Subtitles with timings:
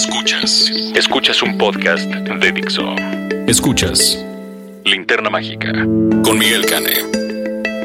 [0.00, 0.72] Escuchas.
[0.94, 2.96] Escuchas un podcast de Dixo.
[3.46, 4.18] Escuchas
[4.82, 5.72] Linterna Mágica
[6.24, 6.94] con Miguel Cane.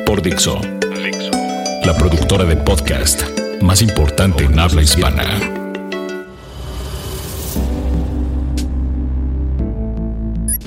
[0.06, 0.62] Por Dixo.
[1.04, 1.32] Dixo.
[1.84, 3.22] La productora de podcast
[3.62, 5.26] más importante en habla hispana.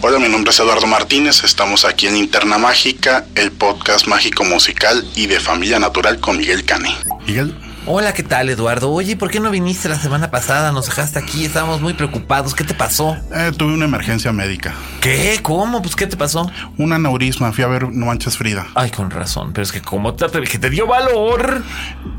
[0.03, 5.03] Hola, mi nombre es Eduardo Martínez, estamos aquí en Linterna Mágica, el podcast mágico musical
[5.17, 6.95] y de familia natural con Miguel Cane.
[7.27, 7.55] Miguel.
[7.91, 8.91] Hola, ¿qué tal, Eduardo?
[8.91, 10.73] Oye, ¿por qué no viniste la semana pasada?
[10.73, 12.55] Nos dejaste aquí, estábamos muy preocupados.
[12.55, 13.17] ¿Qué te pasó?
[13.35, 14.75] Eh, tuve una emergencia médica.
[15.01, 15.39] ¿Qué?
[15.41, 15.81] ¿Cómo?
[15.81, 16.51] Pues, ¿qué te pasó?
[16.77, 18.67] Un aneurisma, fui a ver No Manches Frida.
[18.75, 20.27] Ay, con razón, pero es que ¿cómo te?
[20.29, 21.63] ¿Que te dio valor?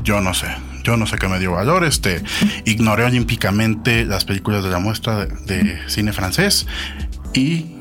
[0.02, 0.48] Yo no sé.
[0.82, 1.84] Yo no sé qué me dio valor.
[1.84, 2.20] Este,
[2.64, 6.66] ignoré olímpicamente las películas de la muestra de, de cine francés
[7.32, 7.76] y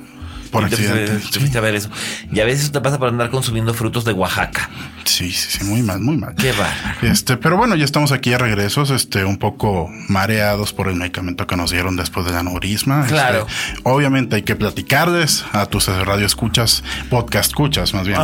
[0.51, 1.27] por Y te fuiste- accidente.
[1.31, 1.89] te fuiste a ver eso.
[2.31, 4.69] Y a veces eso te pasa por andar consumiendo frutos de Oaxaca.
[5.05, 6.35] Sí, sí, sí, muy mal, muy mal.
[6.35, 6.97] Qué bárbaro.
[7.01, 11.47] Este, pero bueno, ya estamos aquí de regresos, este, un poco mareados por el medicamento
[11.47, 13.01] que nos dieron después del aneurisma.
[13.01, 13.47] Este, Claro.
[13.83, 18.19] obviamente hay que platicarles a tus radio escuchas, podcast escuchas más bien,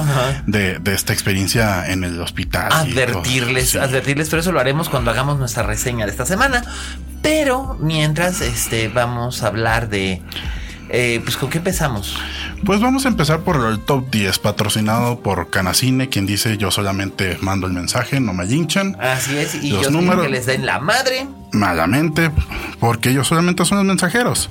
[0.46, 2.72] de, de esta experiencia en el hospital.
[2.72, 3.70] advertirles.
[3.72, 3.78] Sí.
[3.78, 6.64] advertirles, pero eso lo haremos cuando hagamos nuestra reseña de esta semana.
[7.22, 10.22] Pero mientras, este, vamos a hablar de,
[10.90, 12.18] eh, pues, ¿con qué empezamos?
[12.66, 17.38] Pues vamos a empezar por el top 10, patrocinado por Canacine, quien dice yo solamente
[17.42, 18.98] mando el mensaje, no me linchan.
[19.00, 21.28] Así es, y Los yo números- que les den la madre.
[21.52, 22.32] malamente,
[22.82, 24.50] porque ellos solamente son los mensajeros.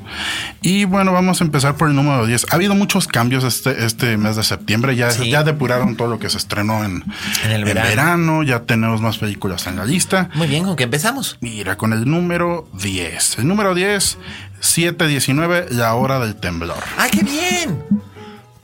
[0.62, 2.46] Y bueno, vamos a empezar por el número 10.
[2.50, 4.97] Ha habido muchos cambios este, este mes de septiembre.
[4.97, 5.28] Ya, Sí.
[5.30, 7.04] ya depuraron todo lo que se estrenó en,
[7.44, 7.88] En el verano.
[7.88, 8.42] verano.
[8.42, 10.30] Ya tenemos más películas en la lista.
[10.34, 11.36] Muy bien, ¿con qué empezamos?
[11.42, 13.38] Mira, con el número 10.
[13.38, 14.16] El número 10,
[14.64, 16.82] 719, La Hora del Temblor.
[16.98, 17.84] ¡Ah, qué bien!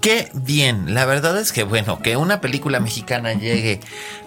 [0.01, 0.95] Qué bien.
[0.95, 3.81] La verdad es que, bueno, que una película mexicana llegue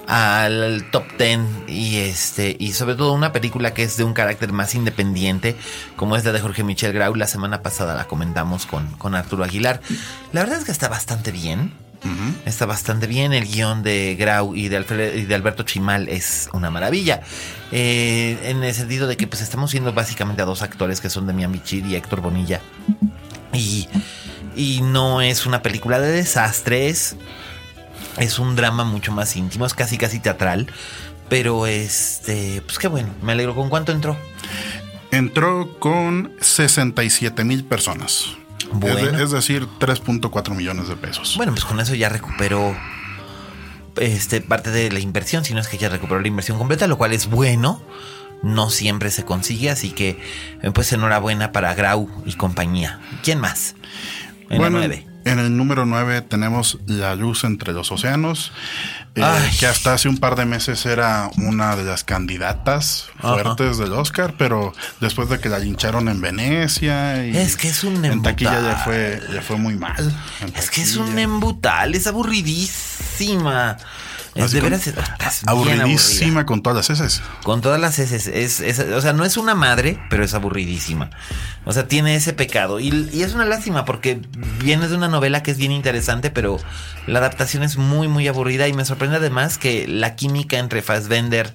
[0.08, 4.52] al top 10 y este, y sobre todo una película que es de un carácter
[4.52, 5.56] más independiente,
[5.96, 9.44] como es la de Jorge Michel Grau, la semana pasada la comentamos con, con Arturo
[9.44, 9.82] Aguilar.
[10.32, 11.74] La verdad es que está bastante bien.
[12.46, 13.32] Está bastante bien.
[13.34, 17.22] El guion de Grau y de, Alfred- y de Alberto Chimal es una maravilla.
[17.72, 21.26] Eh, en el sentido de que pues estamos viendo básicamente a dos actores que son
[21.28, 22.60] Demian Bichir y Héctor Bonilla.
[23.54, 23.88] Y,
[24.56, 27.16] y no es una película de desastres.
[28.18, 30.68] Es un drama mucho más íntimo, es casi casi teatral.
[31.30, 33.56] Pero este, pues qué bueno, me alegro.
[33.56, 34.18] ¿Con cuánto entró?
[35.10, 38.26] Entró con 67 mil personas.
[38.74, 39.20] Es, de- Bueno.
[39.24, 41.36] es decir, 3.4 millones de pesos.
[41.38, 42.76] Bueno, pues con eso ya recuperó
[43.98, 46.98] este, parte de la inversión, si no es que ya recuperó la inversión completa, lo
[46.98, 47.82] cual es bueno.
[48.42, 50.20] No siempre se consigue, así que
[50.62, 53.00] eh, pues enhorabuena para Grau y compañía.
[53.24, 53.76] ¿Quién más?
[54.50, 55.08] En bueno, la 9.
[55.26, 58.52] En el número 9 tenemos La Luz entre los Océanos,
[59.16, 59.24] eh,
[59.60, 63.34] que hasta hace un par de meses era una de las candidatas Ajá.
[63.34, 67.84] fuertes del Oscar, pero después de que la lincharon en Venecia y Es que es
[67.84, 70.14] un en taquilla ya fue, ya fue muy mal.
[70.56, 73.78] Es que es un embutal, es aburridísima.
[74.36, 74.96] Es Así de veras, es- es
[75.44, 75.50] bien
[75.82, 77.22] aburridísima con todas las heces.
[77.44, 78.28] Con todas las heces.
[78.28, 81.10] Es, es- o sea, no es una madre, pero es aburridísima.
[81.66, 82.80] O sea, tiene ese pecado.
[82.80, 84.22] Y, y es una lástima porque
[84.64, 86.58] viene de una novela que es bien interesante, pero
[87.06, 88.68] la adaptación es muy, muy aburrida.
[88.68, 91.54] Y me sorprende además que la química entre Fassbender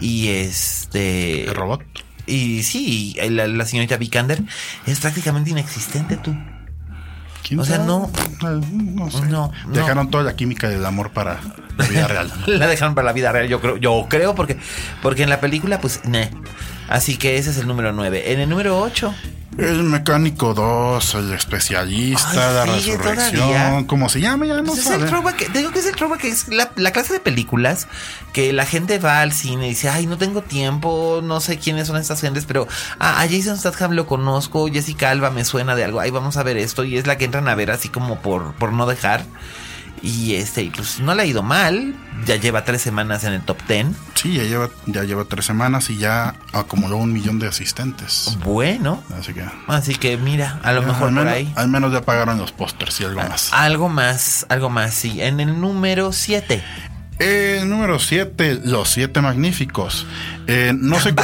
[0.00, 1.44] y este.
[1.48, 1.82] El robot.
[2.26, 4.42] Y sí, y la, la señorita Vikander
[4.86, 6.34] es prácticamente inexistente, tú.
[7.46, 7.88] ¿Quién O sea, sabe?
[7.88, 8.10] no.
[8.40, 9.20] No sé.
[9.26, 9.72] No, no.
[9.72, 11.40] Dejaron toda la química del amor para
[11.76, 12.32] la vida real.
[12.46, 14.56] La dejaron para la vida real, yo creo, yo creo, porque,
[15.02, 16.30] porque en la película, pues, ne.
[16.88, 18.32] Así que ese es el número 9.
[18.32, 19.14] En el número 8,
[19.56, 23.86] El mecánico 2, el especialista, Ay, la resurrección, todavía.
[23.86, 25.06] como se llama, ya no pues es el sabe.
[25.06, 27.86] throwback, te digo que es el throwback, que es la, la clase de películas
[28.32, 31.86] que la gente va al cine y dice, ay, no tengo tiempo, no sé quiénes
[31.86, 32.66] son estas gentes, pero
[32.98, 36.42] ah, a Jason Statham lo conozco, Jessica Alba me suena de algo, ay, vamos a
[36.42, 39.24] ver esto, y es la que entran a ver así como por, por no dejar.
[40.04, 41.94] Y este, pues no le ha ido mal,
[42.26, 43.86] ya lleva tres semanas en el top 10.
[44.14, 48.36] Sí, ya lleva, ya lleva tres semanas y ya acumuló un millón de asistentes.
[48.44, 49.44] Bueno, Así que.
[49.66, 51.52] así que mira, a lo ya, mejor al, por menos, ahí.
[51.56, 53.50] al menos ya pagaron los pósters y algo más.
[53.54, 55.22] Algo más, algo más, sí.
[55.22, 56.62] En el número 7.
[57.20, 60.04] Eh, número 7, Los Siete Magníficos.
[60.48, 61.14] Eh, no, sé,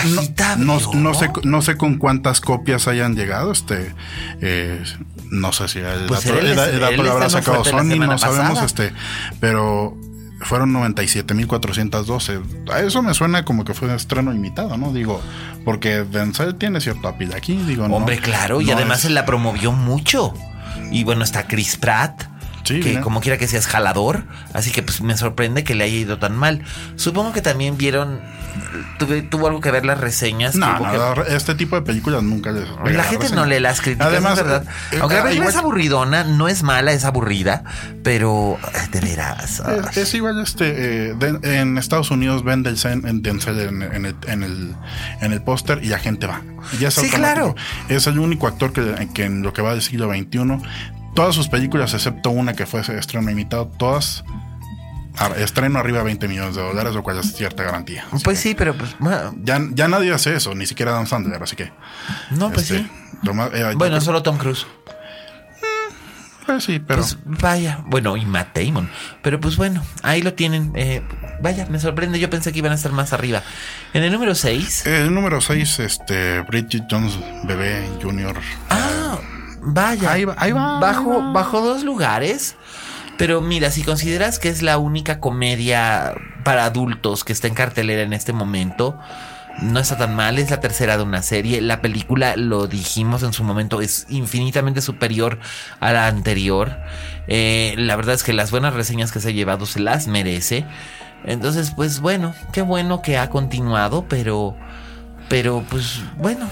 [0.58, 3.50] no sé, no sé con cuántas copias hayan llegado.
[3.52, 3.92] Este,
[4.40, 4.82] eh,
[5.30, 8.50] no sé si el Pues dato, el, el lo habrá sacado Sony, no sabemos.
[8.58, 8.66] pasada.
[8.66, 8.92] Este,
[9.40, 9.96] pero
[10.40, 12.70] fueron 97.412.
[12.72, 14.92] A eso me suena como que fue un estreno imitado, ¿no?
[14.92, 15.20] Digo,
[15.64, 17.56] porque Denzel tiene cierto apil aquí.
[17.56, 20.34] Digo, no- Hombre, claro, y no además es- él la promovió mucho.
[20.90, 22.24] Y bueno, está Chris Pratt.
[22.64, 23.00] Sí, que ¿no?
[23.02, 26.18] como quiera que sea es jalador, así que pues me sorprende que le haya ido
[26.18, 26.62] tan mal.
[26.96, 28.20] Supongo que también vieron,
[28.98, 30.54] tuve- tuvo algo que ver las reseñas.
[30.56, 32.64] No, hubo no, que- este tipo de películas nunca les.
[32.82, 34.64] Pues la gente no lee las críticas, Además, es verdad.
[34.92, 37.64] eh, Aunque la eh, película igual- es aburridona, no es mala, es aburrida,
[38.04, 39.62] pero eh, de veras.
[39.64, 39.80] ay.
[39.90, 44.04] Es, es igual este eh, de- en Estados Unidos ven Denzel en, Denzel en, en
[44.06, 44.74] el, en el,
[45.22, 46.42] en el póster y la gente va.
[46.78, 47.16] Y es Sí, automático.
[47.16, 47.54] claro.
[47.88, 50.60] Es el único actor que, que en lo que va del siglo XXI,
[51.14, 54.24] todas sus películas, excepto una que fue estreno imitado, todas
[55.36, 58.06] estreno arriba de 20 millones de dólares, lo cual es cierta garantía.
[58.24, 61.56] Pues sí, pero pues bueno, Ya, ya nadie hace eso, ni siquiera Dan Sandler, así
[61.56, 61.72] que.
[62.30, 62.88] no, pues este,
[63.22, 63.30] sí.
[63.34, 64.66] más- eh, Bueno, creo- solo Tom Cruise.
[66.46, 67.02] pues sí, pero.
[67.02, 68.88] Pues vaya, bueno, y Matt Damon.
[69.22, 70.72] Pero pues bueno, ahí lo tienen.
[70.74, 71.02] eh,
[71.42, 72.18] vaya, me sorprende.
[72.18, 73.42] Yo pensé que iban a estar más arriba.
[73.92, 74.86] En el número 6.
[74.86, 78.36] el número 6, este, Bridget Jones Bebé Jr.
[78.70, 79.18] Ah,
[79.62, 80.12] vaya.
[80.12, 80.80] Ahí va, ahí va.
[80.80, 82.56] Bajo, bajo dos lugares.
[83.16, 88.00] Pero mira, si consideras que es la única comedia para adultos que está en cartelera
[88.02, 88.98] en este momento,
[89.60, 90.38] no está tan mal.
[90.38, 91.60] Es la tercera de una serie.
[91.60, 95.38] La película, lo dijimos en su momento, es infinitamente superior
[95.80, 96.78] a la anterior.
[97.28, 100.64] Eh, la verdad es que las buenas reseñas que se ha llevado se las merece.
[101.24, 104.56] Entonces, pues bueno, qué bueno que ha continuado, pero...
[105.28, 106.48] Pero pues bueno,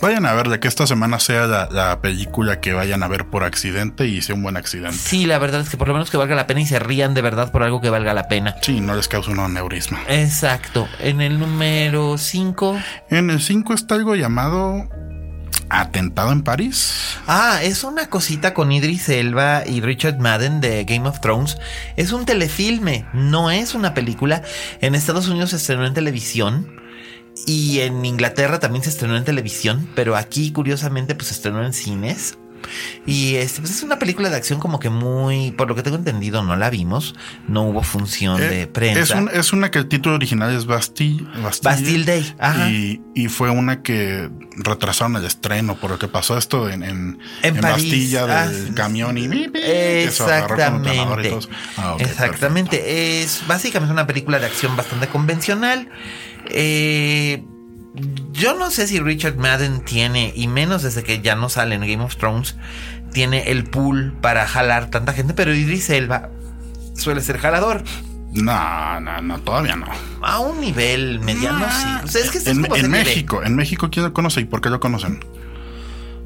[0.00, 3.44] Vayan a verle que esta semana sea la, la película que vayan a ver por
[3.44, 4.96] accidente y sea un buen accidente.
[4.96, 7.14] Sí, la verdad es que por lo menos que valga la pena y se rían
[7.14, 8.56] de verdad por algo que valga la pena.
[8.62, 10.00] Sí, no les causa un aneurisma.
[10.08, 10.88] Exacto.
[11.00, 12.78] En el número 5.
[13.10, 14.88] En el 5 está algo llamado
[15.68, 17.18] Atentado en París.
[17.26, 21.56] Ah, es una cosita con Idris Elba y Richard Madden de Game of Thrones.
[21.96, 24.42] Es un telefilme, no es una película.
[24.80, 26.85] En Estados Unidos se estrenó en televisión.
[27.46, 31.72] Y en Inglaterra también se estrenó en televisión, pero aquí curiosamente pues se estrenó en
[31.72, 32.36] cines.
[33.06, 35.96] Y este, pues es una película de acción como que muy, por lo que tengo
[35.96, 37.14] entendido, no la vimos,
[37.46, 39.00] no hubo función Eh, de prensa.
[39.00, 41.24] Es, un- es una que el título original es Bastille.
[41.62, 42.68] Bastille Day, ajá.
[42.68, 47.20] Y, y fue una que retrasaron el estreno por lo que pasó esto en, en,
[47.42, 51.38] En en París, Bastilla ah, del camión y Exactamente.
[51.76, 53.22] Ah, Exactamente.
[53.22, 55.88] Es básicamente una película de acción bastante convencional.
[56.50, 57.44] Eh,
[58.32, 61.80] yo no sé si Richard Madden tiene, y menos desde que ya no sale en
[61.82, 62.56] Game of Thrones,
[63.12, 66.30] tiene el pool para jalar tanta gente, pero Idris Elba
[66.94, 67.82] suele ser jalador.
[68.32, 69.86] No, no, no, todavía no.
[70.20, 71.88] A un nivel mediano, sí.
[72.04, 72.90] O sea, es que esto es en, como en.
[72.90, 75.20] México, en México, ¿quién lo conoce y por qué lo conocen?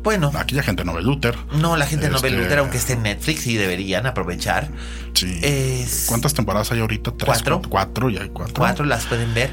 [0.03, 1.37] Bueno, Aquí la gente no ve Luther.
[1.59, 4.69] no, la gente no ve Este- Luther, aunque esté en Netflix y deberían aprovechar.
[5.15, 5.39] Sí.
[5.43, 7.11] Es- ¿Cuántas temporadas hay ahorita?
[7.13, 7.27] ¿Tres?
[7.27, 7.63] ¿Cuatro?
[7.69, 8.55] Cuatro, y hay cuatro.
[8.57, 9.51] cuatro las pueden ver.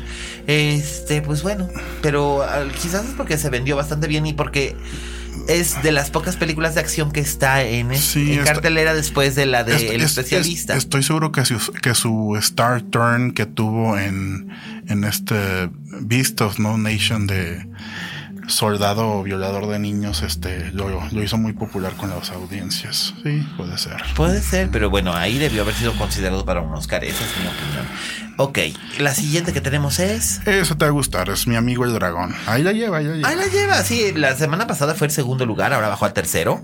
[0.47, 1.67] Este, pues bueno,
[2.01, 2.45] pero
[2.81, 4.75] quizás es porque se vendió bastante bien y porque
[5.49, 9.35] es de las pocas películas de acción que está en, Sí, en está- cartelera después
[9.35, 10.73] de la de Es- El es- especialista.
[10.73, 14.49] es- estoy seguro que su, que su Star Turn que tuvo en,
[14.87, 15.69] en este
[16.01, 17.65] Beast of No Nation de
[18.47, 23.13] soldado violador de niños, este, lo, lo hizo muy popular con las audiencias.
[23.23, 24.01] Sí, puede ser.
[24.15, 27.47] Puede ser, pero bueno, ahí debió haber sido considerado para un Oscar, esa es mi
[27.47, 28.26] opinión.
[28.39, 28.59] Ok,
[28.99, 30.41] la siguiente que tenemos es...
[30.45, 32.35] Eso te va a gustar, es mi amigo el dragón.
[32.45, 33.29] Ahí la lleva, ahí la lleva.
[33.29, 36.63] Ahí la lleva, sí, la semana pasada fue el segundo lugar, ahora bajó al tercero.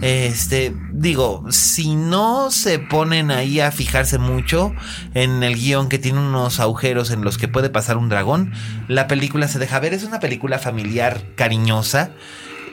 [0.00, 4.72] Este, digo, si no se ponen ahí a fijarse mucho
[5.14, 8.52] en el guion que tiene unos agujeros en los que puede pasar un dragón,
[8.86, 12.12] la película se deja ver, es una película familiar cariñosa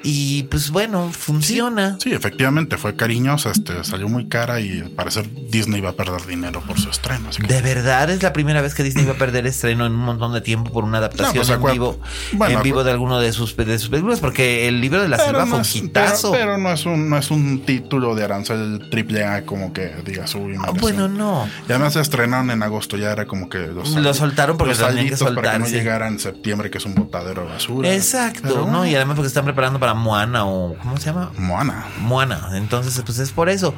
[0.03, 1.97] y pues bueno, funciona.
[1.99, 6.25] Sí, efectivamente, fue cariñosa, este, salió muy cara y al parecer Disney va a perder
[6.25, 7.29] dinero por su estreno.
[7.29, 9.91] Así que- De verdad es la primera vez que Disney va a perder estreno en
[9.93, 11.99] un montón de tiempo por una adaptación No, pues, en acuer- vivo,
[12.33, 15.17] bueno, en vivo de alguno de sus, de sus películas, porque el libro de la
[15.17, 16.31] selva fue no un es, hitazo.
[16.31, 19.93] pero, pero no es un no es un título de arancel triple A como que
[20.05, 21.47] digas uy merece bueno, un- no.
[21.67, 24.87] Y además se estrenaron en agosto, ya era como que los, Lo soltaron porque los
[24.87, 27.93] tenían que para que no llegara en septiembre, que es un botadero de basura.
[27.93, 28.85] Exacto, Pero, ¿no?
[28.85, 31.31] Y además porque están preparando para Moana o ¿cómo se llama?
[31.37, 31.85] Moana.
[32.01, 32.49] Moana.
[32.53, 33.73] Entonces, pues es por eso.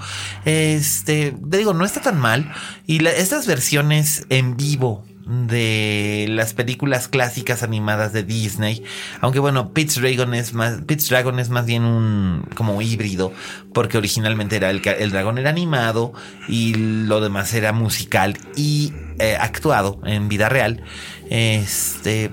[0.46, 2.52] Este, te digo, no está tan mal.
[2.88, 8.84] Y la- estas versiones en vivo de las películas clásicas animadas de Disney.
[9.22, 13.32] Aunque bueno, Pete's Dragon es más, Pete's Dragon es más bien un como híbrido,
[13.74, 16.12] porque originalmente era el, el dragón era animado
[16.50, 20.84] y lo demás era musical y eh, actuado en vida real.
[21.32, 22.30] Este,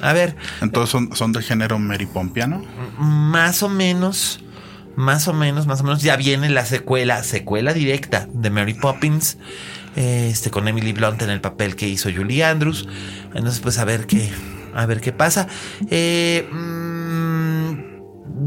[0.00, 0.34] a ver.
[0.62, 2.64] Entonces son, son del género Mary Pompiano.
[2.98, 4.40] Más o menos.
[4.96, 6.00] Más o menos, más o menos.
[6.02, 9.36] Ya viene la secuela, secuela directa de Mary Poppins.
[9.96, 12.88] Este, con Emily Blunt en el papel que hizo Julie Andrews.
[13.34, 14.30] Entonces, pues a ver qué.
[14.74, 15.46] A ver qué pasa.
[15.90, 17.72] Eh, mm,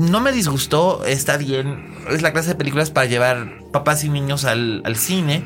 [0.09, 1.05] no me disgustó.
[1.05, 1.93] Está bien.
[2.09, 5.43] Es la clase de películas para llevar papás y niños al, al cine.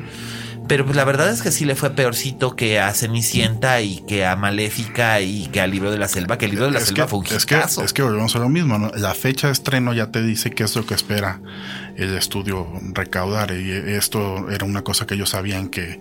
[0.68, 4.26] Pero pues la verdad es que sí le fue peorcito que a Cenicienta y que
[4.26, 7.06] a Maléfica y que al Libro de la Selva, que el Libro de la Selva
[7.06, 8.90] fue un es que, es que volvemos a lo mismo, ¿no?
[8.96, 11.40] La fecha de estreno ya te dice qué es lo que espera
[11.96, 16.00] el estudio recaudar y esto era una cosa que ellos sabían que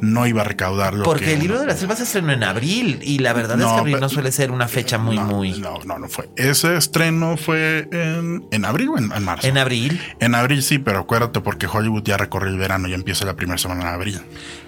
[0.00, 2.98] no iba a recaudar lo Porque el Libro de la Selva se estrenó en abril
[3.02, 5.58] y la verdad es que abril no suele ser una fecha muy, muy...
[5.58, 6.28] No, no, no fue.
[6.36, 9.46] Ese estreno fue en, en abril o en, en, marzo.
[9.46, 10.00] En abril.
[10.20, 13.58] En abril sí, pero acuérdate porque Hollywood ya recorrió el verano y empieza la primera
[13.58, 14.20] semana de abril.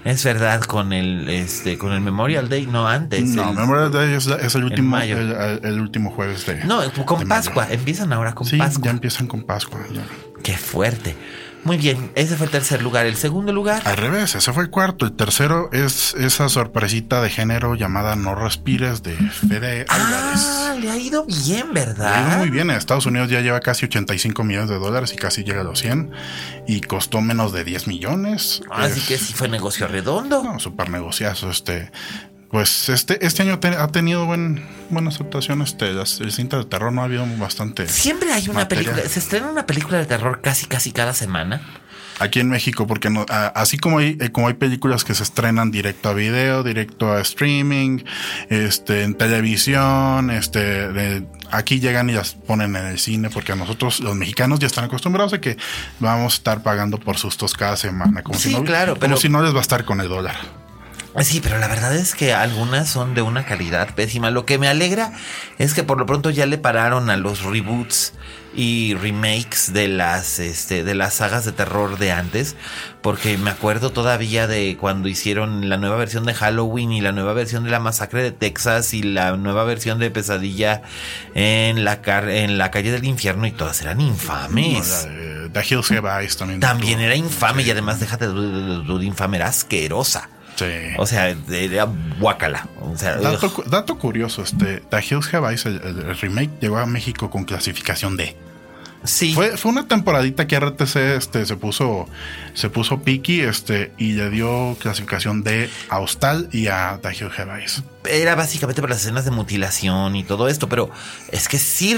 [0.05, 3.25] Es verdad, con el este con el Memorial Day, no antes.
[3.25, 6.65] No, Memorial Day es, es el último el, el, último jueves de.
[6.65, 7.67] No, con Pascua.
[7.71, 8.85] Empiezan ahora con sí, Pascua.
[8.85, 9.81] Ya empiezan con Pascua.
[9.93, 10.03] Ya.
[10.43, 11.17] Qué fuerte.
[11.65, 13.07] Muy bien, ese fue el tercer lugar.
[13.07, 13.83] El segundo lugar.
[13.85, 15.05] Al revés, ese fue el cuarto.
[15.05, 20.47] El tercero es esa sorpresita de género llamada No Respires de Fede Álvarez.
[20.47, 22.11] Ah, le ha ido bien, ¿verdad?
[22.11, 22.71] Le ha ido muy bien.
[22.71, 25.81] En Estados Unidos ya lleva casi 85 millones de dólares y casi llega a los
[25.81, 26.13] 100.
[26.67, 28.63] Y costó menos de 10 millones.
[28.71, 30.43] Así es, que sí fue negocio redondo.
[30.43, 31.51] No, súper negociazo.
[31.51, 31.91] Este,
[32.51, 35.61] pues este, este año te, ha tenido buen, buena aceptación.
[35.63, 37.87] Este, las, el cinta de terror no ha habido bastante.
[37.89, 39.03] Siempre hay una película.
[39.07, 41.61] Se estrena una película de terror casi, casi cada semana.
[42.21, 46.09] Aquí en México, porque no, así como hay, como hay películas que se estrenan directo
[46.09, 48.01] a video, directo a streaming,
[48.49, 53.55] este, en televisión, este, de, aquí llegan y las ponen en el cine, porque a
[53.55, 55.57] nosotros, los mexicanos, ya están acostumbrados a que
[56.01, 59.17] vamos a estar pagando por sustos cada semana, como, sí, si, no, claro, como pero...
[59.17, 60.68] si no les va a estar con el dólar.
[61.21, 64.31] Sí, pero la verdad es que algunas son de una calidad pésima.
[64.31, 65.13] Lo que me alegra
[65.59, 68.13] es que por lo pronto ya le pararon a los reboots
[68.55, 72.57] y remakes de las este de las sagas de terror de antes,
[73.03, 77.33] porque me acuerdo todavía de cuando hicieron la nueva versión de Halloween y la nueva
[77.33, 80.83] versión de la masacre de Texas y la nueva versión de Pesadilla
[81.35, 85.07] en la en la calle del infierno y todas eran infames.
[85.09, 86.61] No, la, The Hills Have Eyes también.
[86.61, 90.29] También era infame y además déjate de, de, de infame era asquerosa.
[90.59, 90.67] Sí.
[90.99, 91.87] O sea, era
[92.19, 92.69] guacala.
[92.81, 96.87] O sea, dato, dato, curioso, este, The Hills Have Eyes, el, el, remake, llegó a
[96.87, 98.37] México con clasificación D.
[99.05, 99.33] Sí.
[99.33, 102.07] Fue, fue una temporadita que RTC este, se puso
[102.55, 107.85] se puso piqui este, y le dio clasificación de a Hostal y a The Eyes.
[108.05, 110.91] Era básicamente para las escenas de mutilación y todo esto, pero
[111.31, 111.97] es que sí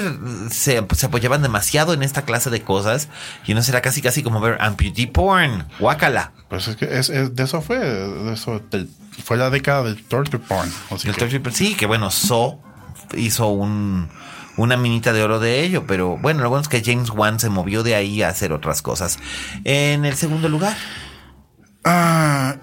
[0.50, 3.08] se, se apoyaban demasiado en esta clase de cosas
[3.46, 6.32] y no será casi casi como ver amputee porn, guacala.
[6.48, 8.90] Pues es que es, es, de eso fue, de eso del,
[9.24, 10.70] fue la década del torture porn.
[10.90, 12.60] El que, torture, sí, que bueno, So
[13.16, 14.08] hizo un
[14.56, 17.48] una minita de oro de ello, pero bueno, lo bueno es que James Wan se
[17.48, 19.18] movió de ahí a hacer otras cosas.
[19.64, 20.76] En el segundo lugar.
[21.84, 22.56] Ah,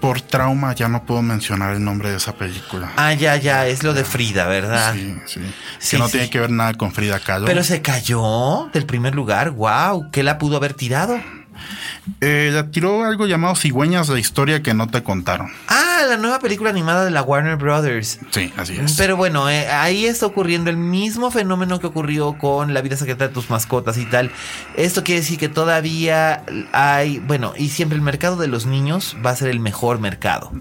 [0.00, 2.92] por trauma ya no puedo mencionar el nombre de esa película.
[2.96, 4.94] Ah, ya, ya, es lo de Frida, ¿verdad?
[4.94, 5.40] Sí, sí.
[5.78, 6.12] sí que no sí.
[6.12, 7.46] tiene que ver nada con Frida Kahlo.
[7.46, 9.50] Pero se cayó del primer lugar.
[9.50, 11.20] Wow, ¿qué la pudo haber tirado?
[12.20, 15.50] Eh, tiró algo llamado Cigüeñas, la historia que no te contaron.
[15.68, 18.18] Ah, la nueva película animada de la Warner Brothers.
[18.30, 18.96] Sí, así es.
[18.96, 23.28] Pero bueno, eh, ahí está ocurriendo el mismo fenómeno que ocurrió con La vida secreta
[23.28, 24.30] de tus mascotas y tal.
[24.76, 29.30] Esto quiere decir que todavía hay, bueno, y siempre el mercado de los niños va
[29.30, 30.52] a ser el mejor mercado.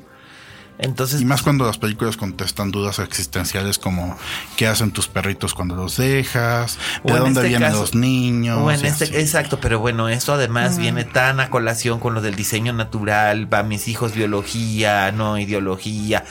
[0.79, 4.17] Entonces, y más cuando las películas contestan dudas existenciales como
[4.55, 8.59] qué hacen tus perritos cuando los dejas, de dónde este vienen caso, los niños.
[8.59, 10.81] O en este, exacto, pero bueno, esto además mm.
[10.81, 16.23] viene tan a colación con lo del diseño natural, va mis hijos biología, no ideología.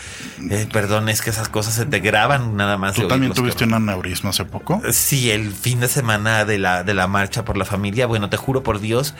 [0.50, 2.94] Eh, perdón, es que esas cosas se te graban nada más.
[2.94, 4.80] ¿Tú también tuviste un aneurisma hace poco?
[4.92, 8.06] Sí, el fin de semana de la, de la marcha por la familia.
[8.06, 9.14] Bueno, te juro por Dios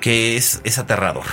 [0.00, 1.26] que es, es aterrador.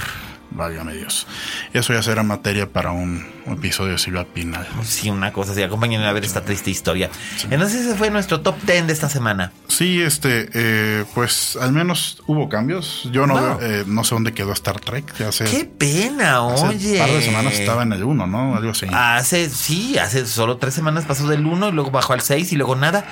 [0.51, 1.27] Válgame Dios.
[1.73, 4.67] Eso ya será materia para un, un episodio de Silvia Pinal.
[4.83, 5.61] Sí, una cosa así.
[5.61, 7.09] Acompáñenme a ver esta triste historia.
[7.37, 7.47] Sí.
[7.51, 9.51] Entonces ese fue nuestro top 10 de esta semana.
[9.67, 13.07] Sí, este, eh, pues al menos hubo cambios.
[13.11, 13.59] Yo no, wow.
[13.61, 15.21] eh, no sé dónde quedó Star Trek.
[15.21, 16.45] Hace, ¡Qué pena!
[16.47, 16.93] Hace oye.
[16.93, 18.55] Un par de semanas estaba en el 1, ¿no?
[18.55, 18.87] Algo así.
[18.91, 22.55] Hace, sí, hace solo tres semanas pasó del 1 y luego bajó al 6 y
[22.55, 23.05] luego nada.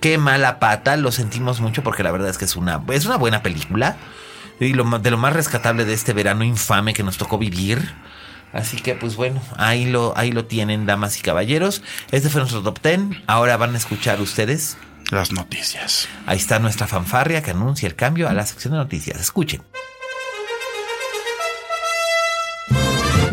[0.00, 0.96] Qué mala pata.
[0.96, 3.96] Lo sentimos mucho porque la verdad es que es una, es una buena película
[4.60, 7.92] y lo, de lo más rescatable de este verano infame que nos tocó vivir.
[8.52, 11.82] Así que, pues bueno, ahí lo, ahí lo tienen, damas y caballeros.
[12.10, 13.22] Este fue nuestro top 10.
[13.26, 14.76] Ahora van a escuchar ustedes.
[15.10, 16.08] Las noticias.
[16.26, 19.20] Ahí está nuestra fanfarria que anuncia el cambio a la sección de noticias.
[19.20, 19.62] Escuchen.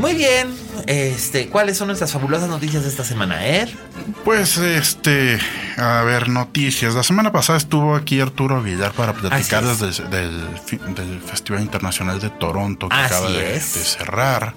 [0.10, 0.56] Muy bien,
[0.88, 3.70] este, ¿cuáles son nuestras fabulosas noticias de esta semana, Er?
[4.26, 5.38] Pues, este,
[5.78, 6.96] a ver, noticias.
[6.96, 12.20] La semana pasada estuvo aquí Arturo Aguilar para platicar desde el- del, del Festival Internacional
[12.20, 14.56] de Toronto que Así acaba de, cerrar.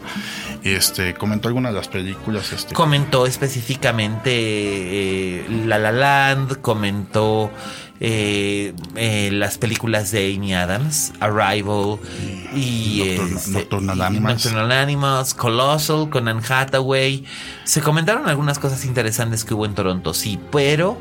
[0.65, 2.51] Este, comentó algunas de las películas.
[2.55, 7.51] Este, Comentó específicamente eh, La La Land, comentó
[8.05, 12.01] eh, eh, las películas de Amy Adams, Arrival
[12.53, 14.45] y este, Nocturnal Animals.
[14.45, 17.25] Nocturnal Animals, Colossal con Anne Hathaway.
[17.63, 21.01] Se comentaron algunas cosas interesantes que hubo en Toronto, sí, pero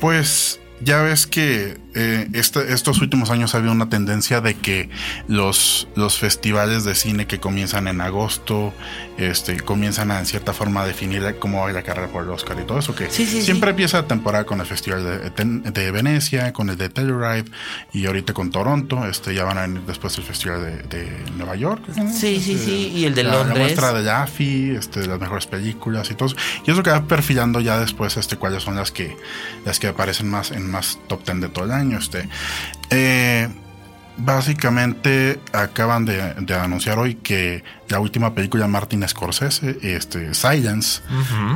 [0.00, 4.90] Pues ya ves que eh, este- estos últimos años había una tendencia de que
[5.28, 8.72] los, los festivales de cine que comienzan en agosto
[9.18, 12.56] este, comienzan a en cierta forma a definir cómo va la carrera por el Oscar
[12.60, 12.94] y todo eso.
[12.94, 15.04] Que Sí, sí, siempre empieza la temporada con el Festival
[15.34, 17.44] de, de Venecia, con el de Telluride
[17.92, 19.04] y ahorita con Toronto.
[19.06, 21.82] Este, ya van a venir después el Festival de, de Nueva York.
[22.12, 23.58] Sí, sí, sí, y el de la, La Londres.
[23.58, 26.36] muestra de Jaffe, este, de las mejores películas y todo eso.
[26.66, 29.16] Y eso que va perfilando ya después este, cuáles son las que,
[29.66, 31.79] las que aparecen más en más top 10 de todo el año.
[31.92, 32.28] Este.
[32.90, 33.48] Eh,
[34.16, 41.00] básicamente acaban de, de anunciar hoy que la última película de Martin Scorsese, este, Silence,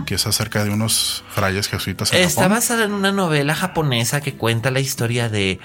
[0.06, 2.56] que es acerca de unos frailes jesuitas en Está Japón.
[2.56, 5.60] basada en una novela japonesa que cuenta la historia de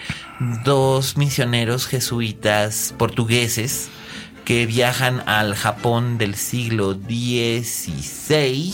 [0.66, 3.90] dos misioneros jesuitas portugueses
[4.46, 8.74] que viajan al Japón del siglo XVI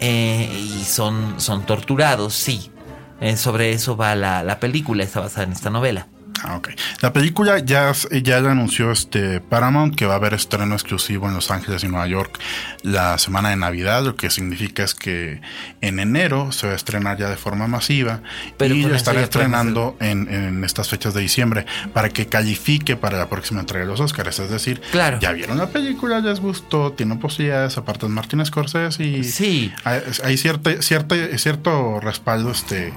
[0.00, 0.48] eh,
[0.80, 2.70] y son, son torturados, sí.
[3.20, 6.06] Eh, sobre eso va la, la película, está basada en esta novela.
[6.44, 6.68] Ah, ok.
[7.00, 7.92] La película ya,
[8.22, 12.06] ya anunció este Paramount que va a haber estreno exclusivo en Los Ángeles y Nueva
[12.06, 12.38] York
[12.82, 15.40] la semana de Navidad, lo que significa es que
[15.80, 18.20] en enero se va a estrenar ya de forma masiva
[18.56, 23.18] Pero y lo estará estrenando en, en estas fechas de diciembre para que califique para
[23.18, 24.38] la próxima entrega de los Oscars.
[24.38, 25.18] Es decir, Claro.
[25.20, 29.72] ya vieron la película, les gustó, tienen posibilidades, aparte de Martin Scorsese y Sí.
[29.82, 32.92] hay, hay cierto, cierto, cierto respaldo este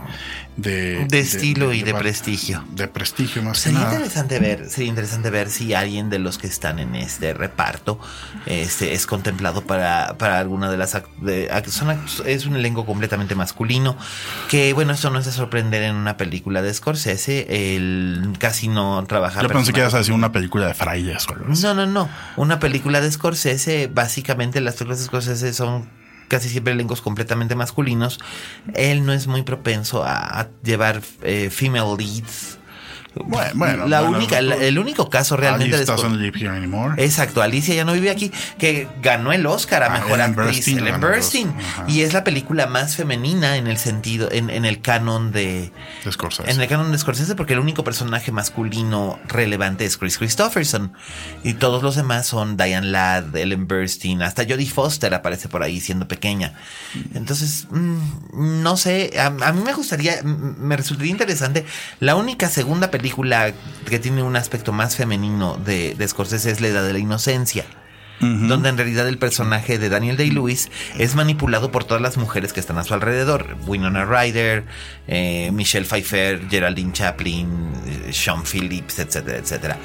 [0.57, 2.63] de, De estilo y de prestigio.
[2.71, 3.93] De prestigio más que Sería nada.
[3.93, 7.99] interesante ver, sería interesante ver si alguien de los que están en este reparto
[8.45, 10.91] este, es contemplado para, para alguna de las
[11.67, 13.95] son es un elenco completamente masculino.
[14.49, 17.75] Que bueno, esto no es de sorprender en una película de Scorsese.
[17.75, 19.41] Él casi no trabaja.
[19.41, 21.63] Yo pensé que ibas a decir una película de frailes o algo así.
[21.63, 22.09] no, no, no.
[22.35, 26.00] Una película de Scorsese, básicamente las películas de Scorsese son
[26.31, 28.17] casi siempre elencos completamente masculinos.
[28.73, 32.57] Él no es muy propenso a, llevar eh, female leads.
[33.13, 35.83] Bueno, bueno, la bueno, única, la- el único caso realmente de.
[36.97, 40.45] Exacto, Alicia ya no vive aquí, que ganó el Oscar a Ah, mejor Ellen actriz,
[40.55, 41.85] Burstyn Ellen Burstyn, Oscar, ajá.
[41.89, 45.73] y es la película más femenina en el sentido, en, en el canon de,
[46.05, 46.49] de Scorsese.
[46.49, 50.93] en el canon de Scorsese, porque el único personaje masculino relevante es Chris Christopherson.
[51.43, 55.81] Y todos los demás son Diane Ladd, Ellen Burstyn, hasta Jodie Foster aparece por ahí
[55.81, 56.53] siendo pequeña.
[57.13, 61.65] Entonces, mm, no sé, a, a mí me gustaría, me resultaría interesante.
[61.99, 63.00] La única segunda película
[63.89, 67.65] que tiene un aspecto más femenino de, de Scorsese es La Edad de la Inocencia
[68.23, 72.59] donde en realidad el personaje de Daniel Day-Lewis es manipulado por todas las mujeres que
[72.59, 73.57] están a su alrededor.
[73.65, 74.63] Winona Ryder,
[75.07, 77.47] eh, Michelle Pfeiffer, Geraldine Chaplin,
[77.87, 79.77] eh, Sean Phillips, etcétera, etcétera.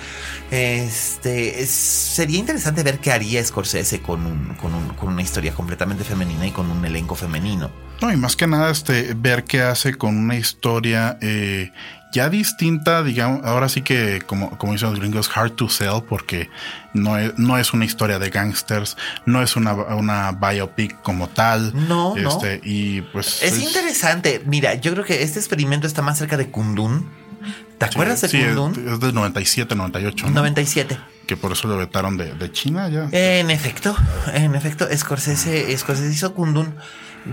[0.50, 5.52] Este, es- sería interesante ver qué haría Scorsese con, un- con, un- con una historia
[5.52, 7.70] completamente femenina y con un elenco femenino.
[8.02, 11.70] No, y más que nada, este, ver qué hace con una historia eh,
[12.16, 16.48] ya distinta, digamos, ahora sí que, como, como dicen los gringos, hard to sell, porque
[16.94, 21.72] no es, no es una historia de gangsters, no es una, una biopic como tal.
[21.86, 22.30] No, no.
[22.30, 23.42] este, Y pues.
[23.42, 24.42] Es interesante.
[24.46, 27.06] Mira, yo creo que este experimento está más cerca de Kundun.
[27.76, 28.88] ¿Te acuerdas de sí, es, Kundun?
[28.94, 30.26] es del 97, 98.
[30.28, 30.32] ¿no?
[30.32, 30.98] 97.
[31.26, 33.10] Que por eso lo vetaron de, de China ya.
[33.12, 33.94] En efecto,
[34.32, 36.76] en efecto, Scorsese, Scorsese hizo Kundun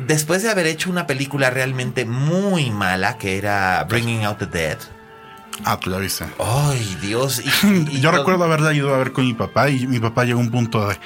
[0.07, 4.77] después de haber hecho una película realmente muy mala que era Bringing Out the Dead.
[5.65, 6.25] Ah, tú ya viste.
[6.39, 7.41] Ay, Dios.
[7.63, 10.39] y- y Yo recuerdo haberla ido a ver con mi papá y mi papá llegó
[10.39, 10.97] a un punto de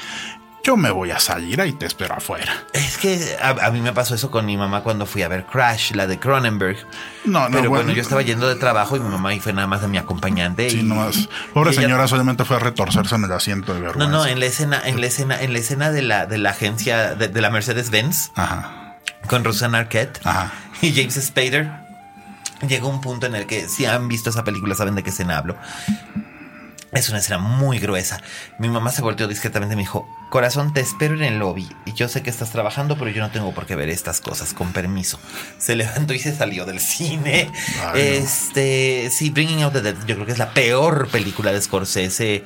[0.68, 2.52] yo me voy a salir ahí te espero afuera.
[2.74, 5.46] Es que a, a mí me pasó eso con mi mamá cuando fui a ver
[5.46, 6.78] Crash, la de Cronenberg.
[7.24, 9.66] No, no, Pero bueno, yo estaba yendo de trabajo y mi mamá ahí fue nada
[9.68, 10.70] más de mi acompañante.
[10.70, 11.30] Sí, y, nomás.
[11.54, 14.12] Pobre y ella- señora solamente fue a retorcerse en el asiento de No, vergüenza.
[14.12, 17.16] no, en la escena, en la escena, en la escena de la, de la agencia
[17.16, 18.98] de, de la Mercedes-Benz Ajá,
[19.30, 20.52] con Rosanna Arquette ajá.
[20.82, 21.72] y James Spader.
[22.68, 25.38] Llegó un punto en el que si han visto esa película saben de qué escena
[25.38, 25.56] hablo.
[26.94, 28.22] Es una escena muy gruesa.
[28.60, 31.68] Mi mamá se volteó discretamente y me dijo, corazón, te espero en el lobby.
[31.86, 34.54] Y yo sé que estás trabajando, pero yo no tengo por qué ver estas cosas,
[34.54, 35.20] con permiso.
[35.58, 37.52] Se levantó y se salió del cine.
[37.96, 42.46] este, sí, Bringing Out the Dead, yo creo que es la peor película de Scorsese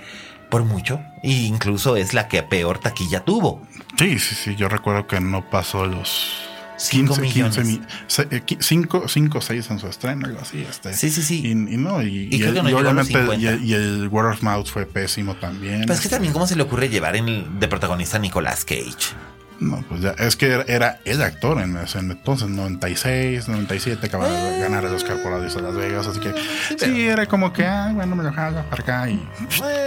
[0.49, 1.01] por mucho.
[1.21, 3.61] E incluso es la que peor taquilla tuvo.
[3.97, 4.55] Sí, sí, sí.
[4.55, 6.50] Yo recuerdo que no pasó los
[6.89, 7.81] 15 15
[9.07, 10.65] 5 o 6 en su estreno, algo así.
[10.67, 10.93] Este.
[10.93, 11.47] Sí, sí, sí.
[11.47, 15.81] Y, no, y, y, el, obviamente y, el Word of Mouth fue pésimo también.
[15.81, 16.15] Pero es que este.
[16.15, 19.15] también, ¿cómo se le ocurre llevar en, de protagonista a Nicolas Cage?
[19.61, 24.59] No, pues ya, es que era, el actor en ese entonces, 96, 97, acaba de
[24.59, 26.33] ganar el Oscar por Adiós a Las Vegas, así que
[26.79, 29.23] sí, era como que, ah, bueno, me lo jalo para acá y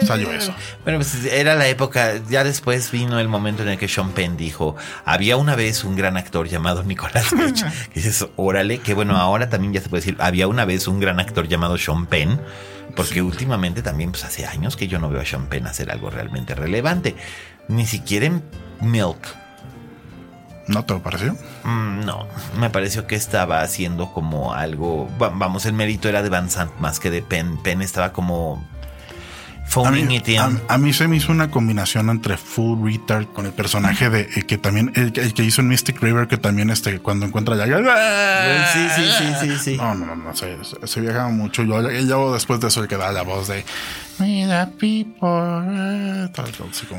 [0.07, 0.55] salió eso.
[0.85, 4.37] Bueno, pues era la época, ya después vino el momento en el que Sean Penn
[4.37, 9.17] dijo, había una vez un gran actor llamado Nicolas Cage, que dices, órale, que bueno,
[9.17, 12.41] ahora también ya se puede decir, había una vez un gran actor llamado Sean Penn,
[12.95, 16.11] porque últimamente también, pues hace años que yo no veo a Sean Penn hacer algo
[16.11, 17.17] realmente relevante,
[17.67, 18.45] ni siquiera en
[18.81, 19.44] Milk
[20.67, 21.37] ¿No te pareció?
[21.65, 22.27] Mm, no,
[22.59, 25.09] me pareció que estaba haciendo como algo.
[25.19, 27.63] Vamos, el mérito era de Van Sant más que de Penn.
[27.63, 28.67] Penn estaba como
[29.85, 30.21] a mí,
[30.69, 34.43] a, mí, se me hizo una combinación entre Full Retard con el personaje de eh,
[34.47, 37.79] que también el, que hizo en Mystic River que también este cuando encuentra ya
[38.73, 39.77] sí sí sí sí sí.
[39.77, 41.63] No no no, no se, se viajaba mucho.
[41.65, 43.65] Yo, yo después de eso le quedaba la voz de
[44.19, 46.31] Mira people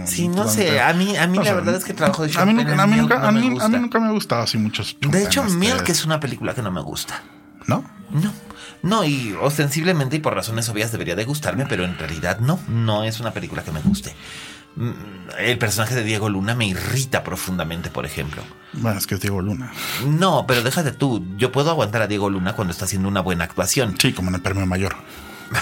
[0.05, 2.53] sí no sé a mí a mí la verdad es que trabajo de a mí,
[2.53, 5.87] nunca, a, mí nunca, a, mí, nunca me ha gustado así muchos de hecho Milk
[5.87, 7.23] es una película que no me gusta.
[7.67, 7.83] ¿no?
[8.11, 8.31] no
[8.85, 13.03] no, y ostensiblemente y por razones obvias debería de gustarme, pero en realidad no, no
[13.03, 14.13] es una película que me guste.
[14.75, 14.91] Mm,
[15.39, 18.43] el personaje de Diego Luna me irrita profundamente, por ejemplo.
[18.73, 19.73] Bueno, es que es Diego Luna.
[20.05, 21.25] No, pero déjate tú.
[21.35, 23.95] Yo puedo aguantar a Diego Luna cuando está haciendo una buena actuación.
[23.99, 24.95] Sí, como en el premio mayor.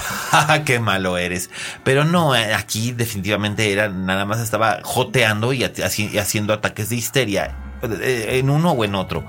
[0.66, 1.50] Qué malo eres.
[1.84, 7.56] Pero no, eh, aquí definitivamente era nada más estaba joteando y haciendo ataques de histeria
[7.84, 9.26] eh, en uno o en otro.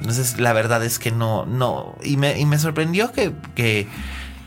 [0.00, 1.96] Entonces, la verdad es que no, no.
[2.02, 3.88] Y me, y me sorprendió que, que,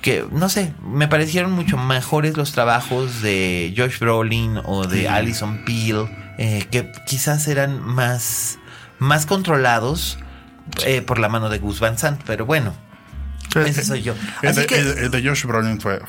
[0.02, 5.66] que, no sé, me parecieron mucho mejores los trabajos de Josh Brolin o de Alison
[5.66, 8.60] Peel, eh, que quizás eran más,
[9.00, 10.20] más controlados
[10.86, 12.74] eh, por la mano de Gus Van Sant, pero bueno.
[13.56, 14.14] Ese soy yo.
[14.42, 16.02] El de, Josh Brolin fue,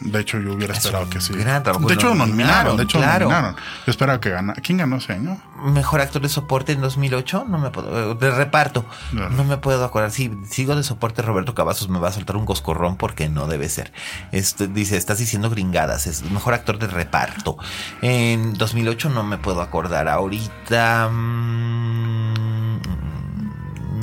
[0.00, 1.32] de hecho, yo hubiera esperado que sí.
[1.34, 2.76] de hecho, nominaron.
[2.76, 3.28] De hecho, claro.
[3.28, 3.56] nominaron.
[3.86, 4.60] Yo esperaba que ganara.
[4.62, 5.40] ¿Quién ganó ese año?
[5.64, 7.46] Mejor actor de soporte en 2008.
[7.48, 8.14] No me puedo.
[8.14, 8.86] De reparto.
[9.12, 10.10] No, me puedo acordar.
[10.10, 13.68] Si sigo de soporte, Roberto Cavazos me va a soltar un coscorrón porque no debe
[13.68, 13.92] ser.
[14.32, 16.06] Este, dice, estás diciendo gringadas.
[16.06, 17.56] Es mejor actor de reparto.
[18.02, 20.08] En 2008 no me puedo acordar.
[20.08, 21.08] Ahorita.
[21.10, 22.78] Mmm,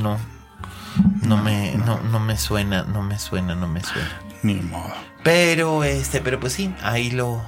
[0.01, 0.32] no.
[1.21, 4.19] No, me, no, no me suena, no me suena, no me suena.
[4.43, 4.93] Ni modo.
[5.23, 7.41] Pero este, pero pues sí, ahí lo,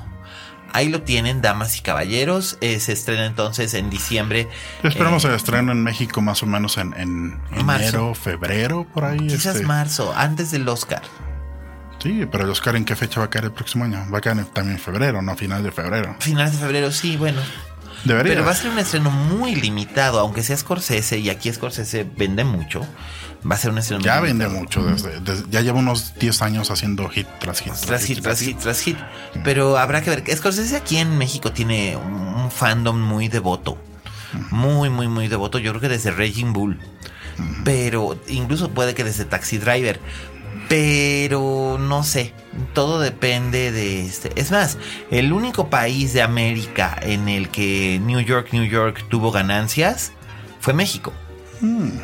[0.71, 2.57] ahí lo tienen, damas y caballeros.
[2.61, 4.47] Eh, se estrena entonces en diciembre.
[4.83, 9.27] Esperamos eh, el estreno en México más o menos en, en enero, febrero, por ahí.
[9.27, 9.67] Quizás este.
[9.67, 11.01] marzo, antes del Oscar.
[12.01, 14.05] Sí, pero el Oscar en qué fecha va a caer el próximo año?
[14.13, 16.15] Va a caer también en febrero, no final de febrero.
[16.19, 17.41] Final de febrero, sí, bueno.
[18.03, 18.33] Debería.
[18.33, 22.43] Pero va a ser un estreno muy limitado, aunque sea Scorsese, y aquí Scorsese vende
[22.43, 22.85] mucho.
[23.49, 24.03] Va a ser un estreno.
[24.03, 27.73] Ya vende mucho, desde, ya lleva unos 10 años haciendo hit tras hit.
[27.73, 28.97] Tras, hit, tras hit, tras hit.
[29.43, 30.23] Pero habrá que ver.
[30.35, 33.77] Scorsese aquí en México tiene un fandom muy devoto.
[34.49, 35.59] Muy, muy, muy devoto.
[35.59, 36.79] Yo creo que desde Raging Bull.
[37.63, 39.99] Pero incluso puede que desde Taxi Driver.
[40.67, 42.33] Pero no sé,
[42.73, 44.31] todo depende de este.
[44.35, 44.79] Es más,
[45.11, 50.11] el único país de América en el que New York, New York tuvo ganancias
[50.59, 51.13] fue México.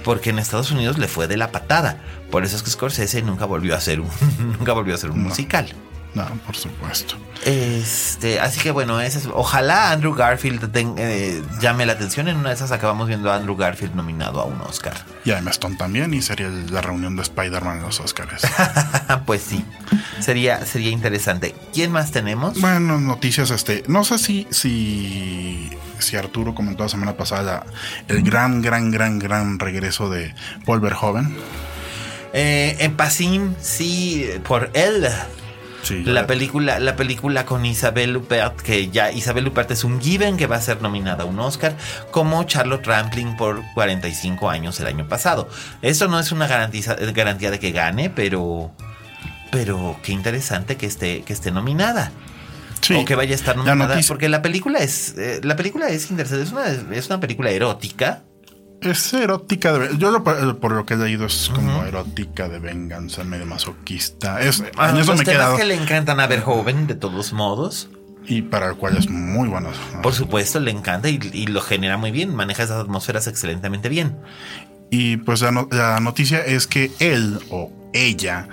[0.04, 2.02] Porque en Estados Unidos le fue de la patada.
[2.30, 4.10] Por eso es que Scorsese nunca volvió a hacer un,
[4.60, 5.74] nunca volvió a hacer un musical.
[6.14, 7.16] No, por supuesto.
[7.46, 9.00] Este, así que bueno,
[9.34, 12.28] ojalá Andrew Garfield eh, llame la atención.
[12.28, 14.94] En una de esas acabamos viendo a Andrew Garfield nominado a un Oscar.
[15.24, 18.44] Y a Emma Stone también, y sería la reunión de Spider-Man en los Oscars.
[19.26, 19.64] pues sí,
[20.20, 21.56] sería, sería interesante.
[21.74, 22.60] ¿Quién más tenemos?
[22.60, 27.66] Bueno, noticias, este, no sé si, si, si Arturo comentó la semana pasada
[28.10, 31.38] el gran, gran, gran, gran regreso de Paul Verhoeven.
[32.34, 35.08] Eh, en Pasim, sí, por él
[35.90, 40.48] la película, la película con Isabel Luppert, que ya Isabel Luppert es un given que
[40.48, 41.76] va a ser nominada a un Oscar,
[42.12, 45.50] como Charlotte Rampling por 45 años el año pasado.
[45.82, 48.72] Eso no es una garantía, garantía de que gane, pero,
[49.52, 52.12] pero qué interesante que esté, que esté nominada.
[52.96, 56.44] o que vaya a estar nominada, porque la película es, eh, la película es interesante,
[56.44, 58.24] es una, es una película erótica,
[58.82, 63.24] Es erótica de yo lo, por lo que he leído es como erótica de venganza,
[63.24, 64.42] medio masoquista.
[64.42, 67.32] Es Ah, en eso los me temas quedado que le encantan a Verhoeven, de todos
[67.34, 67.90] modos.
[68.26, 69.70] y para el cual es muy bueno.
[70.04, 72.34] Por supuesto, le encanta y, y lo genera muy bien.
[72.36, 74.18] Maneja esas atmósferas excelentemente bien.
[74.90, 78.48] Y pues la, no- la noticia es que él o ella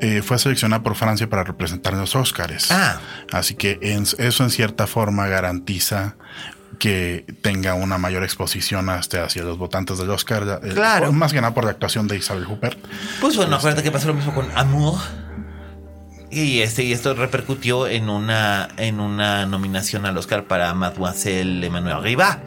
[0.00, 2.70] eh, fue seleccionada por Francia para representar los Óscares.
[2.70, 3.00] Ah.
[3.32, 6.16] Así que en- eso en cierta forma garantiza
[6.80, 10.60] que tenga una mayor exposición hasta hacia los votantes del Oscar.
[10.64, 11.12] eh, Claro.
[11.12, 12.78] más que nada por la actuación de Isabel Huppert.
[13.20, 14.98] Pues bueno, acuérdate que pasó lo mismo con Amour.
[16.32, 22.02] Y este, y esto repercutió en una, en una nominación al Oscar para Mademoiselle Emmanuel
[22.02, 22.40] Riva.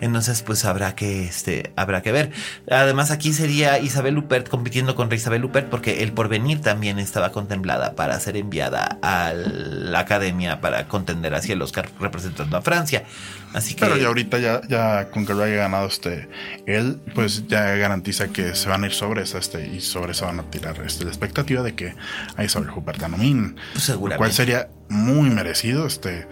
[0.00, 2.32] Entonces, pues habrá que, este, habrá que ver.
[2.70, 7.94] Además, aquí sería Isabel Huppert compitiendo contra Isabel Huppert porque el porvenir también estaba contemplada
[7.94, 13.04] para ser enviada a la academia para contender hacia el Oscar representando a Francia.
[13.52, 13.80] Así que.
[13.80, 16.28] Pero ya ahorita ya, ya con que lo haya ganado este
[16.66, 20.26] él, pues ya garantiza que se van a ir sobre esa este y sobre eso
[20.26, 21.94] van a tirar este, la expectativa de que
[22.36, 23.56] a Isabel Huppert nominen.
[23.72, 24.18] Pues Lo seguramente.
[24.18, 26.26] cual sería muy merecido, este,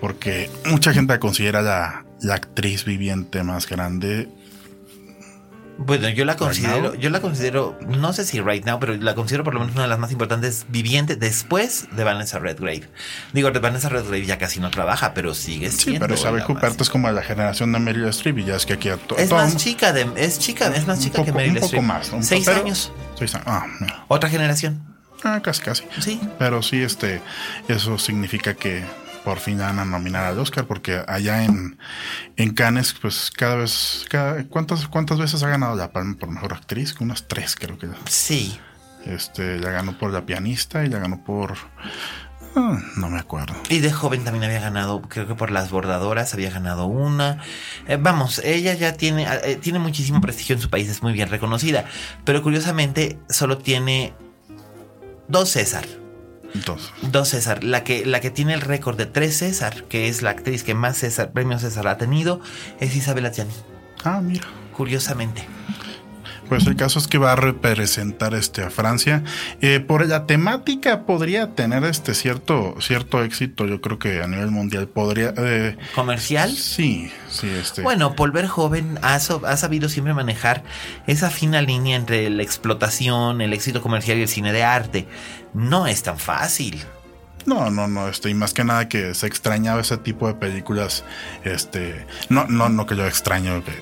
[0.00, 4.28] porque mucha gente la considera la, la actriz viviente más grande.
[5.78, 9.42] Bueno, yo la considero, yo la considero, no sé si right now, pero la considero
[9.42, 12.82] por lo menos una de las más importantes vivientes después de Vanessa Redgrave.
[13.32, 16.00] Digo, de Vanessa Redgrave ya casi no trabaja, pero sigue Sí, siendo.
[16.00, 18.74] pero Isabel más- es como de la generación de Meryl Streep y ya es que
[18.74, 21.54] aquí a es más chica de, es chica, es más chica poco, que Meryl un
[21.56, 21.84] poco Streep.
[21.84, 22.12] más.
[22.12, 23.46] un- Seis pero- años, Seis años.
[23.48, 24.04] Ah, mira.
[24.08, 24.84] otra generación.
[25.24, 25.84] Ah, casi, casi.
[26.00, 26.20] Sí.
[26.38, 27.22] Pero sí, este,
[27.68, 28.82] eso significa que
[29.24, 31.78] por fin van a nominar al Oscar, porque allá en,
[32.36, 36.52] en Cannes, pues cada vez, cada, ¿cuántas, ¿cuántas veces ha ganado la Palma por mejor
[36.54, 36.94] actriz?
[37.00, 37.88] Unas tres, creo que.
[38.06, 38.58] Sí.
[39.04, 41.56] Este, la ganó por la pianista y la ganó por.
[42.56, 43.54] ah, no me acuerdo.
[43.68, 47.38] Y de joven también había ganado, creo que por las bordadoras había ganado una.
[47.86, 51.28] Eh, vamos, ella ya tiene, eh, tiene muchísimo prestigio en su país, es muy bien
[51.28, 51.84] reconocida.
[52.24, 54.14] Pero curiosamente solo tiene
[55.28, 56.01] dos César.
[56.54, 57.64] Entonces, Dos César.
[57.64, 60.74] La que, la que tiene el récord de tres César, que es la actriz que
[60.74, 62.40] más César, premio César ha tenido,
[62.80, 63.52] es Isabel Adjani.
[64.04, 64.46] ah, mira.
[64.76, 65.46] Curiosamente.
[66.52, 69.24] Pues el caso es que va a representar este a Francia.
[69.62, 73.64] Eh, por la temática podría tener este cierto, cierto éxito.
[73.66, 75.32] Yo creo que a nivel mundial podría.
[75.38, 76.50] eh, ¿Comercial?
[76.54, 77.80] sí, sí, este.
[77.80, 80.62] Bueno, Paul Verhoeven ha, so- ha sabido siempre manejar
[81.06, 85.08] esa fina línea entre la explotación, el éxito comercial y el cine de arte.
[85.54, 86.82] No es tan fácil.
[87.46, 91.02] No, no, no, este, y más que nada que se extrañaba ese tipo de películas,
[91.44, 93.72] este, no, no, no que yo extraño que,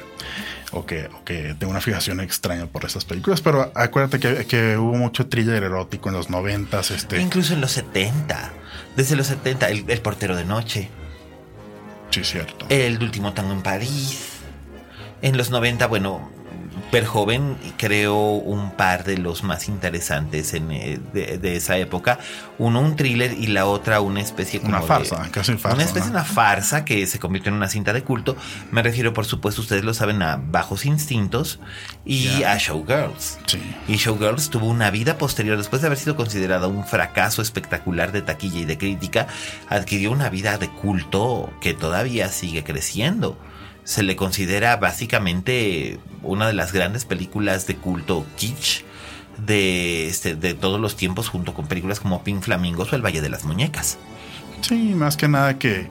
[0.73, 4.77] o que, o que tengo una fijación extraña por esas películas, pero acuérdate que, que
[4.77, 8.53] hubo mucho thriller erótico en los noventas, este, Incluso en los 70.
[8.97, 10.89] Desde los 70, el, el portero de noche.
[12.11, 12.67] sí, cierto.
[12.69, 14.27] El último tango en París.
[15.23, 16.31] En los 90, bueno,
[16.93, 22.19] Verhoeven creó un par de los más interesantes en, eh, de, de esa época.
[22.59, 25.85] Uno un thriller y la otra una especie como Una de- farsa, casi farsa, Una
[25.85, 26.17] especie ¿no?
[26.19, 28.37] de una farsa que se convirtió en una cinta de culto.
[28.71, 31.61] Me refiero, por supuesto, ustedes lo saben, a Bajos Instintos
[32.05, 33.39] y a Showgirls.
[33.47, 33.61] Sí.
[33.89, 38.23] Y Showgirls tuvo una vida posterior, después de haber sido considerada un fracaso espectacular de
[38.23, 39.27] taquilla y de crítica,
[39.69, 43.39] adquirió una vida de culto que todavía sigue creciendo.
[43.85, 48.85] Se le considera básicamente una de las grandes películas de culto kitsch
[49.47, 53.21] de, este, de todos los tiempos, junto con películas como Pink Flamingos o El Valle
[53.21, 53.99] de las Muñecas.
[54.61, 55.89] Sí, más que nada que,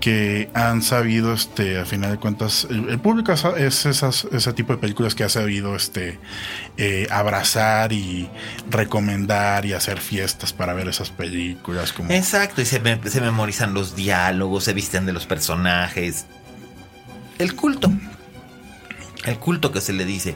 [0.00, 4.52] que han sabido, este, a final de cuentas, el, el público es, es esas, ese
[4.52, 6.18] tipo de películas que ha sabido, este,
[6.76, 8.28] eh, abrazar y
[8.70, 11.92] recomendar y hacer fiestas para ver esas películas.
[11.92, 16.26] Como, Exacto, y se, se memorizan los diálogos, se visten de los personajes.
[17.38, 17.90] El culto.
[19.24, 20.34] El culto que se le dice.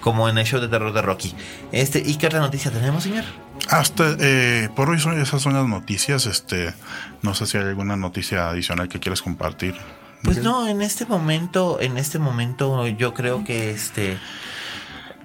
[0.00, 1.34] Como en el show de terror de Rocky.
[1.72, 3.24] Este, ¿Y qué otra noticia tenemos, señor?
[3.68, 6.26] Hasta eh, por hoy son, esas son las noticias.
[6.26, 6.74] Este,
[7.22, 9.74] no sé si hay alguna noticia adicional que quieras compartir.
[10.22, 14.18] Pues no, en este momento, en este momento yo creo que este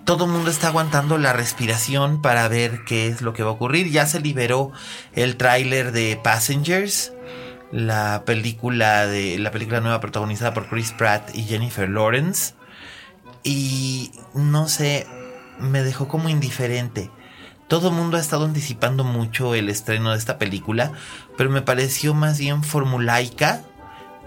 [0.06, 3.54] todo el mundo está aguantando la respiración para ver qué es lo que va a
[3.54, 3.90] ocurrir.
[3.90, 4.72] Ya se liberó
[5.14, 7.12] el tráiler de Passengers,
[7.76, 12.54] la película de la película nueva protagonizada por Chris Pratt y Jennifer Lawrence.
[13.44, 15.06] Y no sé,
[15.60, 17.12] me dejó como indiferente.
[17.68, 20.94] Todo el mundo ha estado anticipando mucho el estreno de esta película,
[21.38, 23.62] pero me pareció más bien formulaica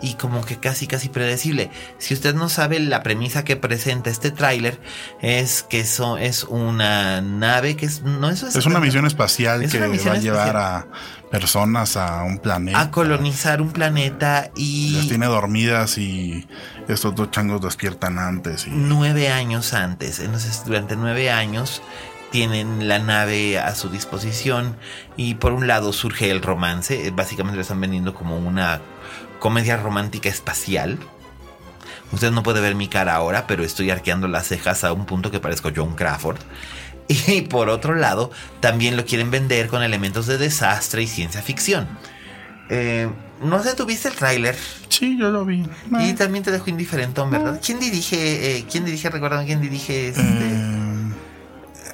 [0.03, 1.71] y como que casi casi predecible.
[1.97, 4.79] Si usted no sabe la premisa que presenta este tráiler
[5.23, 9.73] es que eso es una nave que es no eso Es una misión espacial Es
[9.73, 10.87] que va a llevar a
[11.31, 12.81] personas a un planeta.
[12.81, 14.93] A colonizar un planeta y...
[14.93, 16.47] Las tiene dormidas y
[16.89, 18.67] estos dos changos despiertan antes.
[18.67, 18.71] Y...
[18.71, 20.21] Nueve años antes.
[20.21, 21.83] Entonces, durante nueve años
[22.31, 24.77] tienen la nave a su disposición
[25.17, 27.11] y por un lado surge el romance.
[27.11, 28.81] Básicamente lo están vendiendo como una
[29.39, 30.99] comedia romántica espacial.
[32.11, 35.31] Usted no puede ver mi cara ahora, pero estoy arqueando las cejas a un punto
[35.31, 36.39] que parezco John Crawford.
[37.29, 41.89] Y por otro lado, también lo quieren vender con elementos de desastre y ciencia ficción.
[42.71, 43.09] Eh,
[43.43, 44.57] no sé, ¿tuviste el tráiler?
[44.89, 45.65] Sí, yo lo vi.
[46.01, 47.61] Y también te dejó indiferente, ¿verdad?
[47.65, 50.23] ¿Quién dirige, eh, quién dirige, recuerdan quién dirige este?
[50.23, 51.13] Eh,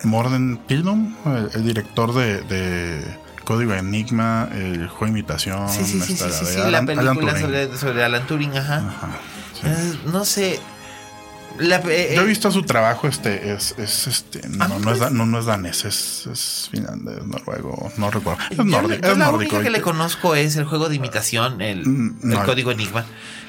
[0.05, 1.14] Morden Pildum,
[1.55, 3.05] el, director de,
[3.44, 5.68] Código Enigma, el juego Imitación.
[5.68, 8.83] Sí, sí, sí, sí, sí, la película sobre, sobre, Alan Turing, ajá.
[10.07, 10.61] no sé,
[11.61, 15.38] eh, Yo he visto su trabajo, este, es, es este, no, no, es, no, no,
[15.38, 16.71] es danés, es, es
[17.25, 18.43] noruego, no recuerdo.
[18.51, 22.33] Es, nórdico, es la única que le conozco es el juego de imitación, el, mm,
[22.33, 23.05] el código Enigma.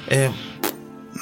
[0.07, 0.29] Eh,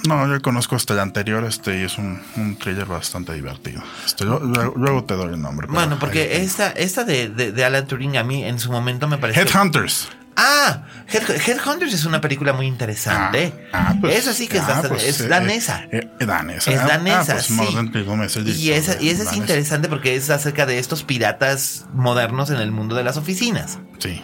[0.08, 3.82] no, yo conozco este el anterior, este, y es un, un thriller bastante divertido.
[4.06, 5.68] Este, luego, te doy el nombre.
[5.70, 9.18] Bueno, porque esta, esta de, de, de, Alan Turing a mí en su momento me
[9.18, 9.44] pareció.
[9.44, 10.10] Headhunters.
[10.36, 13.54] Ah, Headhunters es una película muy interesante.
[13.72, 15.86] Ah, ah pues, Eso sí que es, ah, pues, es, danesa.
[15.92, 16.72] Eh, eh, danesa.
[16.72, 18.64] Es danesa, pues, sí.
[18.64, 22.72] y esa, y esa es interesante porque es acerca de estos piratas modernos en el
[22.72, 23.80] mundo de las oficinas.
[24.00, 24.22] Sí.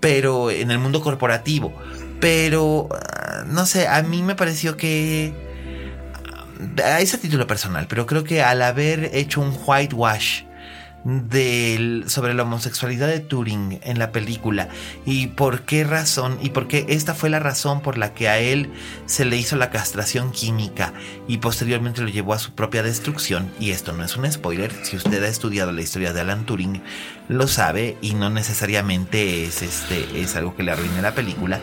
[0.00, 1.76] Pero en el mundo corporativo.
[2.20, 5.32] Pero, ah, no sé, a mí me pareció que...
[6.84, 10.42] A ese título personal, pero creo que al haber hecho un whitewash
[11.04, 14.68] del, sobre la homosexualidad de Turing en la película
[15.06, 18.38] y por qué razón y por qué esta fue la razón por la que a
[18.38, 18.70] él
[19.06, 20.92] se le hizo la castración química
[21.26, 23.50] y posteriormente lo llevó a su propia destrucción.
[23.58, 26.82] Y esto no es un spoiler si usted ha estudiado la historia de Alan Turing
[27.28, 31.60] lo sabe y no necesariamente es este es algo que le arruine la película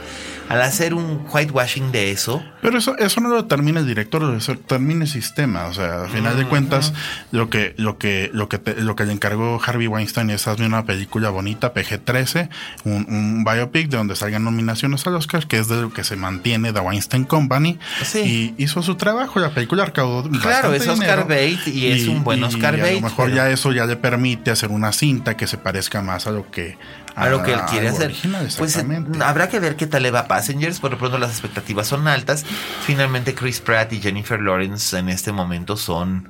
[0.50, 2.44] al hacer un whitewashing de eso.
[2.62, 5.66] Pero eso, eso no lo determina el director, lo determina el sistema.
[5.66, 6.94] O sea, al final de cuentas,
[7.32, 10.86] lo que, lo que, lo que lo que le encargó Harvey Weinstein es hacer una
[10.86, 12.50] película bonita, PG-13,
[12.84, 16.16] un, un, biopic de donde salgan nominaciones al Oscar, que es de lo que se
[16.16, 17.80] mantiene The Weinstein Company.
[18.16, 22.44] Y hizo su trabajo, la película recaudó Claro, es Oscar Bate y, es un buen
[22.44, 22.92] Oscar Bate.
[22.92, 26.28] A lo mejor ya eso ya le permite hacer una cinta que se parezca más
[26.28, 26.78] a lo que
[27.16, 28.14] a, lo que él quiere hacer.
[28.58, 28.78] Pues
[29.22, 30.80] habrá que ver qué tal le va a Passengers.
[30.80, 32.46] Por lo pronto las expectativas son altas.
[32.86, 36.30] Finalmente Chris Pratt y Jennifer Lawrence en este momento son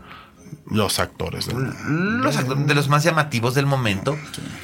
[0.70, 4.18] los actores, los actores de los más llamativos del momento.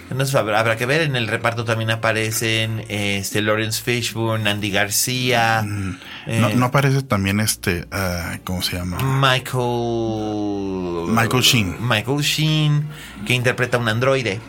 [0.10, 1.01] Entonces habrá, que ver.
[1.01, 5.63] En el reparto también aparecen este Lawrence Fishburne, Andy García.
[5.65, 8.97] Mm, eh, no, aparece también este, uh, ¿cómo se llama?
[9.01, 11.10] Michael.
[11.10, 11.75] Michael Sheen.
[11.80, 12.88] Michael Sheen,
[13.25, 14.39] que interpreta un androide.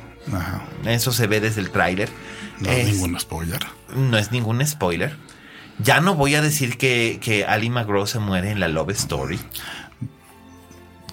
[0.85, 2.09] Eso se ve desde el tráiler.
[2.61, 3.61] No es, ningún spoiler.
[3.95, 5.17] No es ningún spoiler.
[5.79, 9.41] Ya no voy a decir que, que Ali McGraw se muere en la Love Story.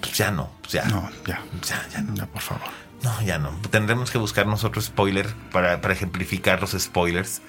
[0.02, 0.86] Pues ya no, pues ya.
[0.86, 1.42] No, ya.
[1.68, 2.70] Ya, ya Ya, por favor.
[3.04, 3.52] No, ya no.
[3.70, 7.42] Tendremos que buscarnos otro spoiler para, para ejemplificar los spoilers.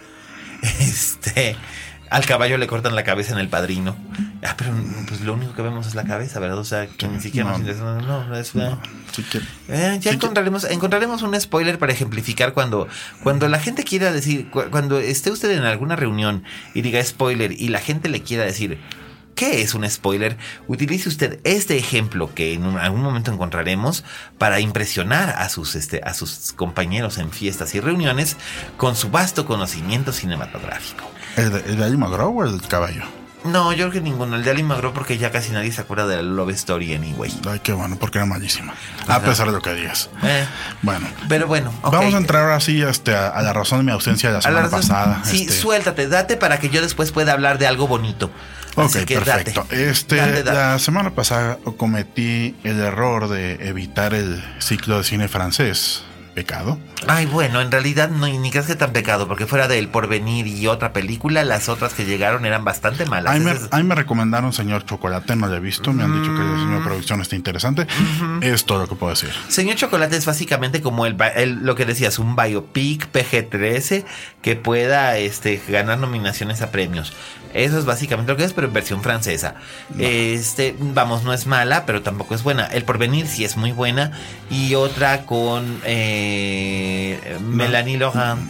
[0.62, 1.56] Este.
[2.10, 3.96] Al caballo le cortan la cabeza en el padrino.
[4.42, 4.72] Ah, pero
[5.06, 6.58] pues lo único que vemos es la cabeza, ¿verdad?
[6.58, 7.84] O sea, que ni siquiera nos interesa.
[8.00, 8.52] No, es,
[9.68, 12.88] eh, ya encontraremos, encontraremos un spoiler para ejemplificar cuando,
[13.22, 16.42] cuando la gente quiera decir, cuando esté usted en alguna reunión
[16.74, 18.78] y diga spoiler y la gente le quiera decir,
[19.40, 20.36] ¿Qué es un spoiler?
[20.68, 24.04] Utilice usted este ejemplo que en algún momento encontraremos
[24.36, 28.36] para impresionar a sus, este, a sus compañeros en fiestas y reuniones
[28.76, 31.10] con su vasto conocimiento cinematográfico.
[31.38, 33.04] ¿El de, el McGraw o el del caballo?
[33.44, 34.36] No, yo creo que ninguno.
[34.36, 37.32] El de Ali McGraw porque ya casi nadie se acuerda de la Love Story anyway.
[37.48, 38.74] Ay, qué bueno, porque era malísima.
[39.08, 40.10] A pesar de lo que digas.
[40.22, 40.44] Eh,
[40.82, 41.08] bueno.
[41.30, 41.72] Pero bueno.
[41.82, 44.68] Vamos a entrar ahora sí este, a, la razón de mi ausencia de la semana
[44.68, 45.22] pasada.
[45.24, 45.54] Sí, este.
[45.54, 48.30] suéltate, date para que yo después pueda hablar de algo bonito.
[48.76, 49.66] Ok, perfecto.
[49.70, 56.78] este, La semana pasada cometí el error de evitar el ciclo de cine francés pecado.
[57.06, 60.46] Ay, bueno, en realidad no, ni crees que tan pecado, porque fuera de El Porvenir
[60.46, 63.34] y otra película, las otras que llegaron eran bastante malas.
[63.70, 66.80] Ahí me, recomendaron Señor Chocolate, no lo he visto, me han dicho que el señor
[66.80, 66.84] mm.
[66.84, 67.86] producción está interesante.
[68.40, 69.30] Es todo lo que puedo decir.
[69.48, 71.16] Señor Chocolate es básicamente como el,
[71.62, 74.04] lo que decías, un biopic PG-13
[74.42, 77.12] que pueda este, ganar nominaciones a premios.
[77.52, 79.56] Eso es básicamente lo que es, pero en versión francesa.
[79.98, 82.66] Este, vamos, no es mala, pero tampoco es buena.
[82.66, 84.12] El Porvenir sí es muy buena.
[84.50, 86.29] Y otra con eh,
[87.40, 88.40] Melanie Laurent.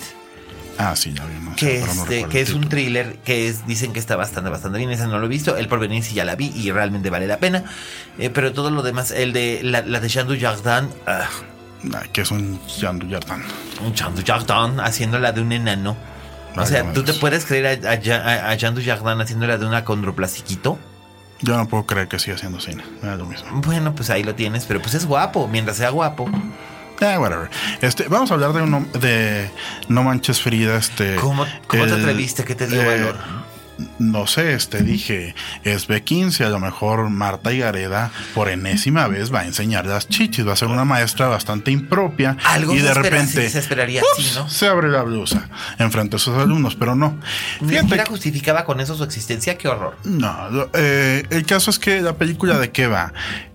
[0.79, 1.57] Ah, sí, ya vimos.
[1.57, 1.85] Que,
[2.31, 4.91] que es un thriller que es, dicen que está bastante, bastante bien.
[4.91, 5.57] Esa no lo he visto.
[5.59, 7.65] El Porvenir sí ya la vi y realmente vale la pena.
[8.19, 11.29] Eh, pero todo lo demás, el de la, de Jean Dujardin, Ah,
[12.13, 13.43] Que es un Jean Dujardin.
[13.85, 15.97] Un Jean Dujardin haciéndola de un enano.
[16.57, 20.79] O sea, ¿tú te puedes creer a, a, a- Jean Dujardin haciéndola de una condroplastiquito?
[21.43, 22.83] Yo no puedo creer que siga haciendo cine.
[23.03, 23.49] Lo mismo.
[23.63, 25.47] Bueno, pues ahí lo tienes, pero pues es guapo.
[25.47, 26.29] Mientras sea guapo.
[27.01, 27.51] Eh, whatever.
[27.81, 29.51] Este, vamos a hablar de, uno, de
[29.89, 30.77] No Manches Frida.
[30.77, 32.45] Este, ¿Cómo, cómo te atreviste?
[32.45, 33.17] ¿Qué te dio eh, valor?
[33.99, 35.35] No sé, este dije,
[35.65, 40.47] es B15, a lo mejor Marta Gareda por enésima vez va a enseñar las chichis,
[40.47, 44.27] va a ser una maestra bastante impropia Algo y se de repente se esperaría ups,
[44.27, 44.49] así, ¿no?
[44.49, 45.49] se abre la blusa
[45.79, 47.19] enfrente de sus alumnos, pero no.
[47.61, 49.57] Ni siquiera justificaba con eso su existencia.
[49.57, 49.97] Qué horror.
[50.05, 53.13] no, eh, el caso es que la película de qué va.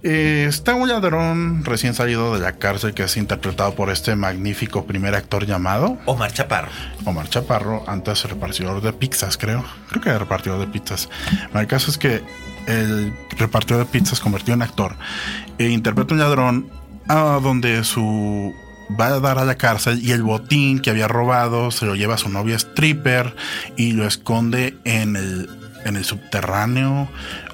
[0.08, 4.86] Eh, está un ladrón recién salido de la cárcel que es interpretado por este magnífico
[4.86, 6.70] primer actor llamado Omar Chaparro.
[7.06, 9.66] Omar Chaparro, antes repartidor de pizzas, creo.
[9.90, 11.10] Creo que era repartidor de pizzas.
[11.56, 12.22] El caso es que
[12.68, 14.96] el repartidor de pizzas convertido en actor
[15.58, 16.70] e interpreta un ladrón
[17.08, 18.54] a donde su
[19.02, 22.14] va a dar a la cárcel y el botín que había robado se lo lleva
[22.14, 23.36] a su novia stripper
[23.76, 27.08] y lo esconde en el en el subterráneo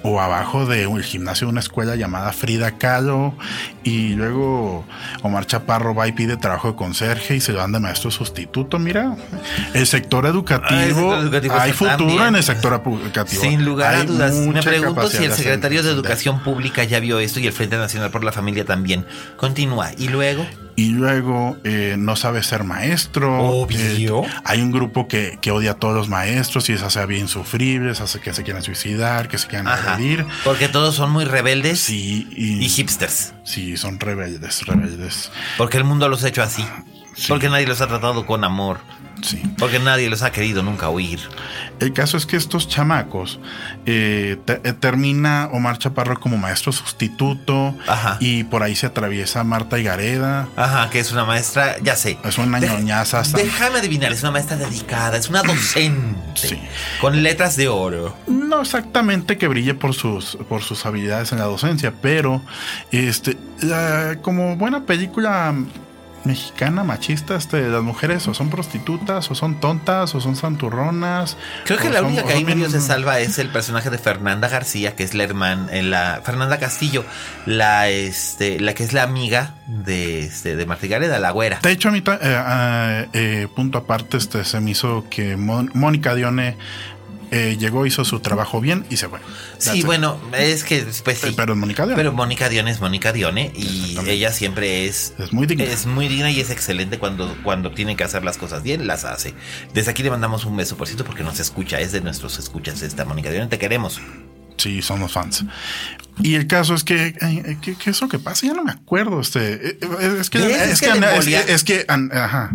[0.03, 3.35] o abajo de un gimnasio de una escuela llamada Frida Kahlo
[3.83, 4.83] y luego
[5.21, 8.79] Omar Chaparro va y pide trabajo de conserje y se lo dan de maestro sustituto.
[8.79, 9.15] Mira,
[9.73, 13.41] el sector educativo, Ah, el sector educativo hay futuro en el sector educativo.
[13.43, 14.33] Sin lugar a dudas.
[14.33, 17.77] Me pregunto si el secretario de de- Educación Pública ya vio esto y el Frente
[17.77, 19.05] Nacional por la Familia también.
[19.37, 19.91] Continúa.
[19.97, 20.47] Y luego.
[20.75, 23.39] Y luego eh, no sabe ser maestro.
[23.43, 24.23] Obvio.
[24.23, 27.21] Eh, hay un grupo que, que odia a todos los maestros y es hace bien
[27.21, 30.25] insufribles, hace que se quieran suicidar, que se quieran agredir.
[30.43, 33.33] Porque todos son muy rebeldes Sí, y, y hipsters.
[33.43, 35.31] sí, son rebeldes, rebeldes.
[35.57, 36.65] Porque el mundo los ha hecho así.
[37.15, 37.25] Sí.
[37.27, 38.79] Porque nadie los ha tratado con amor.
[39.21, 39.41] Sí.
[39.57, 41.19] Porque nadie los ha querido nunca oír.
[41.79, 43.39] El caso es que estos chamacos
[43.85, 48.17] eh, eh, termina Omar Chaparro como maestro sustituto Ajá.
[48.19, 50.47] y por ahí se atraviesa Marta Higareda.
[50.55, 52.17] Ajá, que es una maestra, ya sé.
[52.23, 53.19] Es una ñoñaza.
[53.19, 56.19] hasta- Déjame adivinar, es una maestra dedicada, es una docente.
[56.35, 56.59] Sí.
[56.99, 58.15] Con letras de oro.
[58.27, 62.41] No exactamente que brille por sus, por sus habilidades en la docencia, pero
[62.91, 65.53] este, la- como buena película
[66.23, 71.37] mexicana machista, este, las mujeres o son prostitutas, o son tontas, o son santurronas.
[71.65, 74.47] Creo que la son- única que ahí medio se salva es el personaje de Fernanda
[74.47, 77.03] García, que es la hermana, eh, la Fernanda Castillo,
[77.45, 81.59] la este, la que es la amiga de este de Marta Gareda, la güera.
[81.61, 86.13] De hecho, a mí, eh, ah, eh, punto aparte, este, se me hizo que Mónica
[86.15, 86.57] Dione
[87.31, 89.19] eh, llegó, hizo su trabajo bien y se fue.
[89.53, 89.85] That's Sí, it.
[89.85, 91.33] bueno, es que pues sí.
[91.35, 91.95] Pero es Mónica Dione.
[91.95, 95.63] Pero Mónica Dione es Mónica Dione y ella siempre es es muy digna.
[95.63, 99.05] Es muy digna y es excelente cuando, cuando tiene que hacer las cosas bien, las
[99.05, 99.33] hace.
[99.73, 102.81] Desde aquí le mandamos un beso, por cierto, porque nos escucha, es de nuestros escuchas
[102.81, 103.99] esta Mónica Dione, te queremos.
[104.57, 105.43] Sí, somos fans.
[106.21, 108.45] Y el caso es que, ay, ¿qué, qué es lo que pasa?
[108.45, 109.19] Ya no me acuerdo.
[109.21, 112.51] Este, eh, eh, es que, es, Es que, es, que- es que, an- ajá,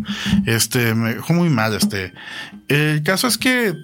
[0.46, 1.74] este, me dejó muy mal.
[1.74, 2.12] Este,
[2.68, 3.74] el caso es que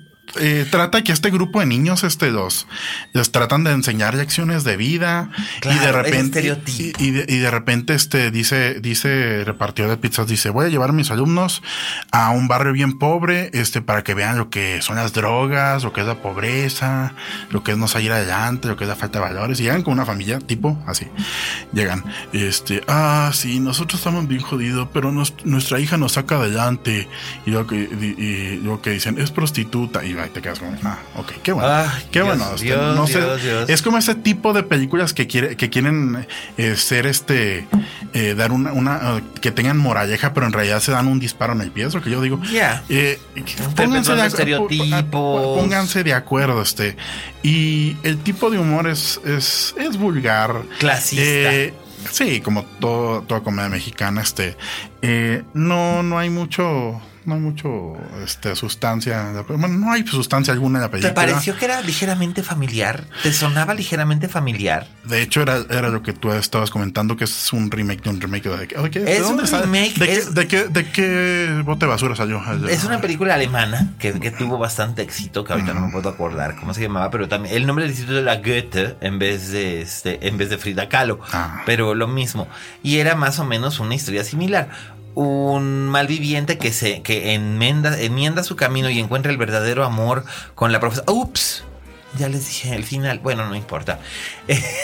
[0.40, 2.66] eh, trata que este grupo de niños, este, los,
[3.12, 7.26] los tratan de enseñar lecciones de vida y Claro, de ese repente, y, y de,
[7.28, 11.10] y de repente, este, dice, dice repartidor de pizzas, dice, voy a llevar a mis
[11.10, 11.62] alumnos
[12.12, 15.92] a un barrio bien pobre, este, para que vean lo que son las drogas, lo
[15.92, 17.12] que es la pobreza,
[17.50, 19.60] lo que es no salir adelante, lo que es la falta de valores.
[19.60, 21.06] Y llegan con una familia, tipo, así.
[21.72, 27.08] Llegan, este, ah, sí, nosotros estamos bien jodidos, pero nos- nuestra hija nos saca adelante.
[27.44, 30.04] Y luego que, y, y luego que dicen, es prostituta.
[30.04, 31.68] Y ahí te quedas como, ah, ok, qué bueno.
[31.72, 32.54] Ay, qué Dios, bueno.
[32.54, 33.70] este, Dios, no Dios, Dios.
[33.70, 36.26] es como ese tipo de películas que, quiere, que quieren
[36.58, 37.66] eh, ser este,
[38.12, 41.52] eh, dar una, una eh, que tengan moraleja, pero en realidad se dan un disparo
[41.52, 41.84] en el pie.
[41.86, 42.40] Es lo que yo digo.
[42.52, 42.82] Ya.
[42.88, 45.58] Eh, Interpretando ac- estereotipos.
[45.58, 46.96] pónganse de acuerdo, este.
[47.42, 50.62] Y el tipo de humor es, es, es vulgar.
[50.78, 51.50] Clasista.
[52.10, 54.56] Sí, como todo, toda comedia mexicana, este.
[55.54, 57.00] no, no hay mucho.
[57.24, 59.32] No hay mucho este, sustancia.
[59.48, 61.14] Bueno, no hay sustancia alguna en la ¿Te película.
[61.14, 63.04] pareció que era ligeramente familiar?
[63.22, 64.88] ¿Te sonaba ligeramente familiar?
[65.04, 68.20] De hecho, era, era lo que tú estabas comentando, que es un remake de un
[68.20, 68.48] remake.
[68.48, 69.62] ¿De, qué- de qué- de Es dónde un sale?
[69.66, 72.42] remake, ¿De, qué, es- de, qué, de qué bote de basura salió?
[72.68, 76.56] Es una película alemana que, que tuvo bastante éxito, que ahorita no me puedo acordar
[76.56, 80.26] cómo se llamaba, pero también el nombre del instituto era Goethe en vez de este,
[80.26, 81.62] en vez de Frida Kahlo, Ah.
[81.66, 82.48] pero lo mismo.
[82.82, 84.68] Y era más o menos una historia similar.
[85.14, 90.72] Un malviviente que se que enmienda, enmienda su camino y encuentra el verdadero amor con
[90.72, 91.12] la profesora.
[91.12, 91.64] Ups.
[92.18, 93.98] Ya les dije el final, bueno, no importa.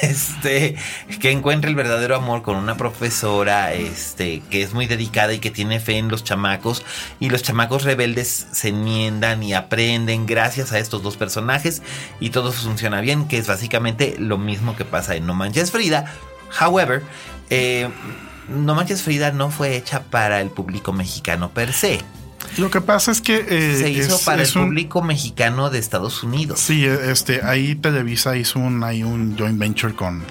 [0.03, 0.77] Este,
[1.21, 5.51] que encuentra el verdadero amor con una profesora, este, que es muy dedicada y que
[5.51, 6.85] tiene fe en los chamacos.
[7.21, 11.83] Y los chamacos rebeldes se enmiendan y aprenden gracias a estos dos personajes.
[12.21, 16.13] Y todo funciona bien, que es básicamente lo mismo que pasa en No Manches Frida.
[16.59, 17.03] However,
[17.51, 17.91] eh,
[18.49, 22.01] No Manches Frida no fue hecha para el público mexicano per se.
[22.57, 25.71] Lo que pasa es que eh, Se hizo es- para es el un- público mexicano
[25.71, 26.59] de Estados Unidos.
[26.61, 30.25] Sí, este, ahí Televisa hizo un, hay un joint venture con,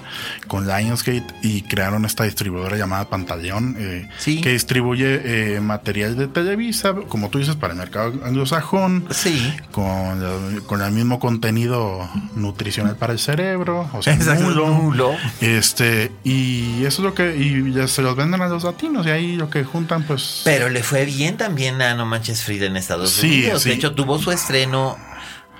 [0.46, 4.40] con Lionsgate y crearon esta distribuidora llamada Pantaleón, eh, Sí.
[4.40, 5.20] que distribuye
[5.56, 9.54] eh, material de Televisa, como tú dices, para el mercado anglosajón, Sí.
[9.72, 10.22] con,
[10.54, 15.14] el- con el mismo contenido nutricional para el cerebro, o sea, nulo.
[15.40, 19.10] Este, y eso es lo que, y ya se los venden a los latinos, y
[19.10, 20.42] ahí lo que juntan, pues.
[20.44, 23.62] Pero le fue bien también a No Manches Frida en Estados Sí, Unidos.
[23.62, 23.68] sí.
[23.68, 24.96] De hecho, tuvo su estreno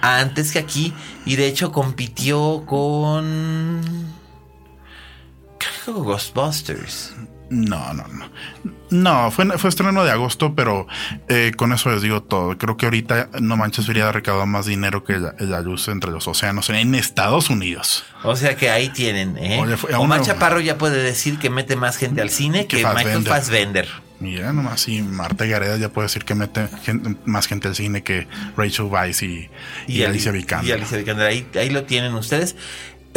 [0.00, 0.94] antes que aquí
[1.26, 3.82] y de hecho compitió con...
[5.58, 7.14] creo que Ghostbusters.
[7.50, 8.28] No, no, no.
[8.90, 10.86] No, fue, fue estreno de agosto, pero
[11.28, 12.56] eh, con eso les digo todo.
[12.58, 16.10] Creo que ahorita No Manches Frida ha recaudado más dinero que la, la luz entre
[16.10, 18.04] los océanos en Estados Unidos.
[18.22, 19.58] O sea que ahí tienen, ¿eh?
[19.60, 22.84] Oye, fue- Omar Chaparro ya puede decir que mete más gente al cine Que que,
[22.86, 23.88] Michael Fassbender.
[24.20, 26.68] Mira, nomás, y Marta Gareda ya puede decir que mete
[27.24, 28.26] más gente al cine que
[28.56, 29.48] Rachel Weisz y,
[29.86, 30.68] y, Ali- Alicia Vikander.
[30.68, 31.26] Y Alicia Vikander.
[31.28, 32.56] Ahí, ahí lo tienen ustedes.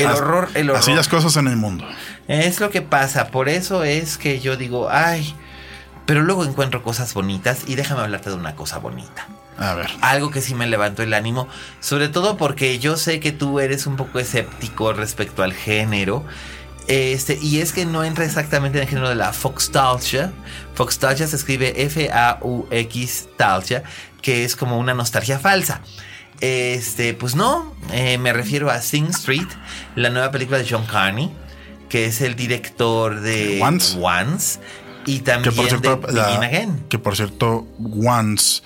[0.01, 0.79] El As- horror, el horror.
[0.81, 1.85] Así las cosas en el mundo.
[2.27, 5.35] Es lo que pasa, por eso es que yo digo, ay,
[6.05, 9.27] pero luego encuentro cosas bonitas y déjame hablarte de una cosa bonita.
[9.57, 9.89] A ver.
[10.01, 11.47] Algo que sí me levantó el ánimo,
[11.79, 16.25] sobre todo porque yo sé que tú eres un poco escéptico respecto al género.
[16.87, 20.33] Este, y es que no entra exactamente en el género de la foxtalgia.
[20.73, 23.83] Foxtalgia se escribe F-A-U-X talgia,
[24.21, 25.81] que es como una nostalgia falsa.
[26.41, 29.47] Este, pues no, eh, me refiero a Sing Street,
[29.95, 31.31] la nueva película de John Carney,
[31.87, 33.97] que es el director de Once.
[34.01, 34.59] Once
[35.05, 37.67] y Que también por cierto, de la- que por cierto,
[38.05, 38.61] Once,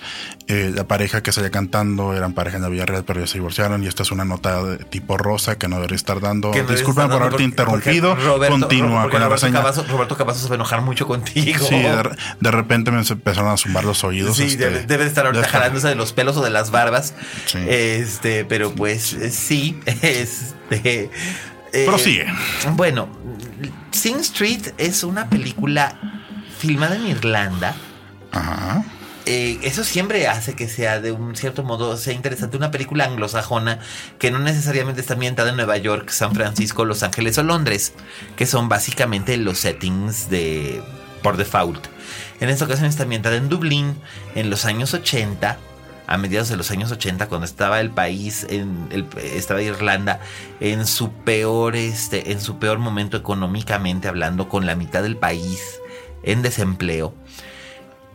[0.48, 3.34] eh, la pareja que salía cantando eran pareja en la vida real, pero ya se
[3.34, 3.82] divorciaron.
[3.82, 6.50] Y esta es una nota de tipo rosa que no debería estar dando.
[6.52, 8.14] Que no Disculpen por haberte interrumpido.
[8.14, 9.60] Roberto- Continúa con la Roberto reseña.
[9.90, 11.66] Roberto Cavazos se va a enojar mucho contigo.
[11.66, 14.36] Sí, de, de repente me empezaron a zumbar los oídos.
[14.36, 17.14] Sí, este, debe, debe de estar ahorita jalándose de los pelos o de las barbas.
[17.46, 17.58] Sí.
[17.66, 21.10] Este, pero pues eh, sí, este.
[21.72, 22.26] eh, Prosigue.
[22.74, 23.08] Bueno,
[23.90, 26.15] Sing Street es una película
[26.58, 27.74] filmada en Irlanda.
[28.32, 28.84] Ajá.
[29.28, 33.80] Eh, eso siempre hace que sea de un cierto modo sea interesante una película anglosajona
[34.20, 37.92] que no necesariamente está ambientada en Nueva York, San Francisco, Los Ángeles o Londres,
[38.36, 40.80] que son básicamente los settings de
[41.24, 41.86] por default.
[42.38, 43.96] En esta ocasión está ambientada en Dublín
[44.36, 45.58] en los años 80,
[46.06, 50.20] a mediados de los años 80 cuando estaba el país en el, estaba Irlanda
[50.60, 55.80] en su peor este en su peor momento económicamente hablando con la mitad del país
[56.26, 57.14] en desempleo.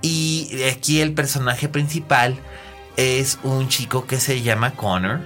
[0.03, 2.37] Y aquí el personaje principal
[2.97, 5.21] es un chico que se llama Connor.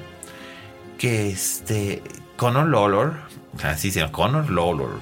[0.97, 2.01] Que este.
[2.37, 3.15] Connor Lawlor.
[3.63, 4.99] Así se llama, Connor Lawlor.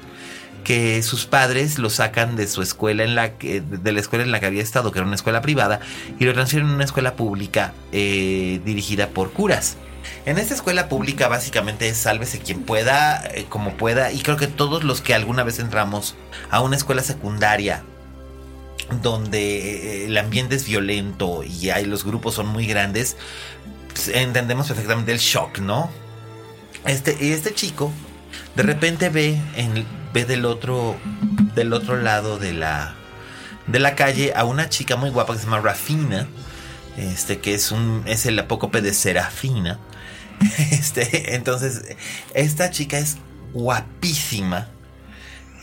[0.63, 3.61] Que sus padres lo sacan de su escuela en la que.
[3.61, 5.79] de la escuela en la que había estado, que era una escuela privada,
[6.19, 9.77] y lo transfieren a una escuela pública eh, dirigida por curas.
[10.25, 14.47] En esta escuela pública básicamente es sálvese quien pueda, eh, como pueda, y creo que
[14.47, 16.15] todos los que alguna vez entramos
[16.49, 17.83] a una escuela secundaria
[19.01, 23.17] donde eh, el ambiente es violento y hay, los grupos son muy grandes,
[23.87, 25.89] pues, entendemos perfectamente el shock, ¿no?
[26.85, 27.91] Este, este chico
[28.55, 30.97] de repente ve, en, ve del otro,
[31.55, 32.95] del otro lado de la,
[33.67, 36.27] de la calle a una chica muy guapa que se llama Rafina,
[36.97, 39.79] este, que es un, es el apócope de Serafina.
[40.71, 41.95] Este, entonces,
[42.33, 43.17] esta chica es
[43.53, 44.69] guapísima.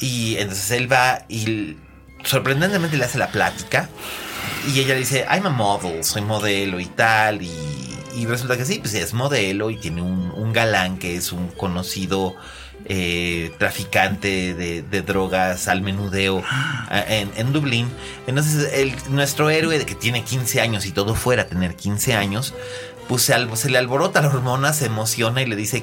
[0.01, 1.77] Y entonces él va y
[2.25, 3.89] sorprendentemente le hace la plática.
[4.73, 7.43] Y ella le dice, I'm a model, soy modelo y tal.
[7.43, 7.51] Y,
[8.17, 11.49] y resulta que sí, pues es modelo y tiene un, un galán que es un
[11.49, 12.35] conocido
[12.87, 17.89] eh, traficante de, de drogas al menudeo ah, en, en Dublín.
[18.27, 22.15] Entonces el, nuestro héroe de que tiene 15 años y todo fuera a tener 15
[22.15, 22.55] años,
[23.11, 25.83] pues se, al- se le alborota la hormona, se emociona y le dice,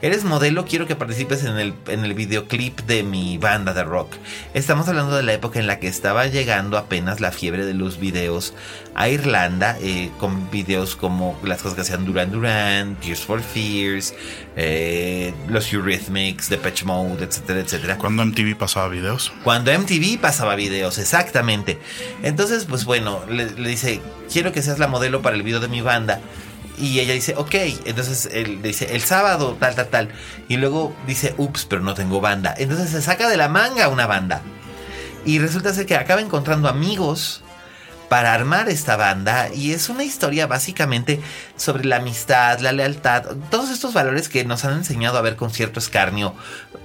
[0.00, 4.14] eres modelo, quiero que participes en el, en el videoclip de mi banda de rock.
[4.54, 7.98] Estamos hablando de la época en la que estaba llegando apenas la fiebre de los
[8.00, 8.54] videos
[8.94, 14.14] a Irlanda, eh, con videos como las cosas que hacían Duran Duran, Tears for Fears,
[14.56, 17.98] eh, los Eurythmics, Depeche Mode, etcétera, etcétera.
[17.98, 19.34] Cuando MTV pasaba videos.
[19.42, 21.78] Cuando MTV pasaba videos, exactamente.
[22.22, 24.00] Entonces, pues bueno, le, le dice,
[24.32, 26.20] quiero que seas la modelo para el video de mi banda.
[26.78, 27.54] Y ella dice, ok.
[27.84, 30.08] Entonces él dice, el sábado, tal, tal, tal.
[30.48, 32.54] Y luego dice, ups, pero no tengo banda.
[32.56, 34.42] Entonces se saca de la manga una banda.
[35.24, 37.42] Y resulta ser que acaba encontrando amigos
[38.08, 41.20] para armar esta banda y es una historia básicamente
[41.56, 45.50] sobre la amistad, la lealtad, todos estos valores que nos han enseñado a ver con
[45.50, 46.34] cierto escarnio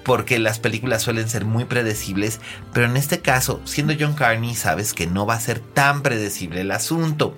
[0.03, 2.39] porque las películas suelen ser muy predecibles,
[2.73, 6.61] pero en este caso, siendo John Carney, sabes que no va a ser tan predecible
[6.61, 7.37] el asunto.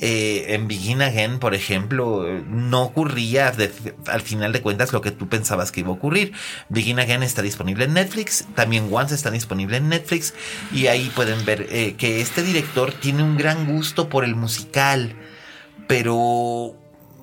[0.00, 3.52] Eh, en Begin Again, por ejemplo, no ocurría
[4.06, 6.32] al final de cuentas lo que tú pensabas que iba a ocurrir.
[6.68, 10.34] Begin Again está disponible en Netflix, también Once está disponible en Netflix
[10.72, 15.14] y ahí pueden ver eh, que este director tiene un gran gusto por el musical,
[15.86, 16.76] pero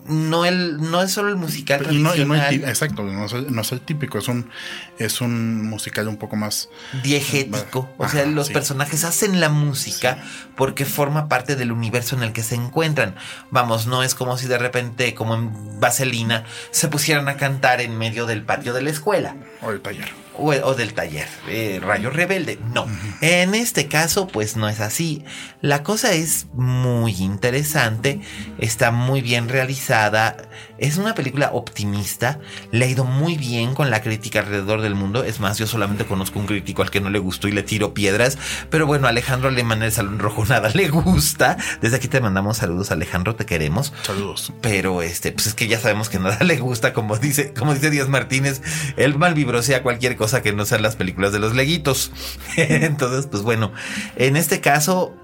[0.08, 2.54] no el no es solo el musical tradicional.
[2.54, 4.50] exacto, no es, el, típico, es un
[4.98, 6.70] es un musical un poco más
[7.04, 10.24] diegético, o sea, los personajes hacen la música
[10.56, 13.16] porque forma parte del universo en el que se encuentran.
[13.50, 17.98] Vamos, no es como si de repente como en Vaselina se pusieran a cantar en
[17.98, 22.58] medio del patio de la escuela o el taller o, del taller, eh, Rayo Rebelde.
[22.74, 22.88] No,
[23.22, 25.24] en este caso pues no es así.
[25.62, 28.22] La cosa es muy interesante,
[28.58, 30.38] está muy bien realizada,
[30.82, 32.40] es una película optimista,
[32.72, 35.24] le ha ido muy bien con la crítica alrededor del mundo.
[35.24, 37.94] Es más, yo solamente conozco un crítico al que no le gustó y le tiro
[37.94, 38.40] piedras,
[38.72, 41.56] pero bueno, Alejandro Alemán el Salón Rojo nada le gusta.
[41.82, 43.94] Desde aquí te mandamos saludos, Alejandro, te queremos.
[44.02, 44.52] Saludos.
[44.62, 47.92] Pero este, pues es que ya sabemos que nada le gusta, como dice, como dice
[47.92, 48.62] Díaz Martínez,
[48.98, 52.12] el mal vibrosea cualquier cosa que no sean las películas de los leguitos.
[52.58, 53.72] Entonces, pues bueno,
[54.16, 55.16] en este caso,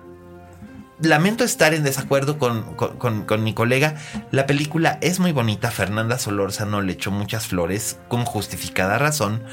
[1.00, 3.96] lamento estar en desacuerdo con, mi colega.
[4.32, 5.72] La película es muy bonita.
[5.72, 9.44] Fernanda Solórzano le echó muchas flores con justificada razón.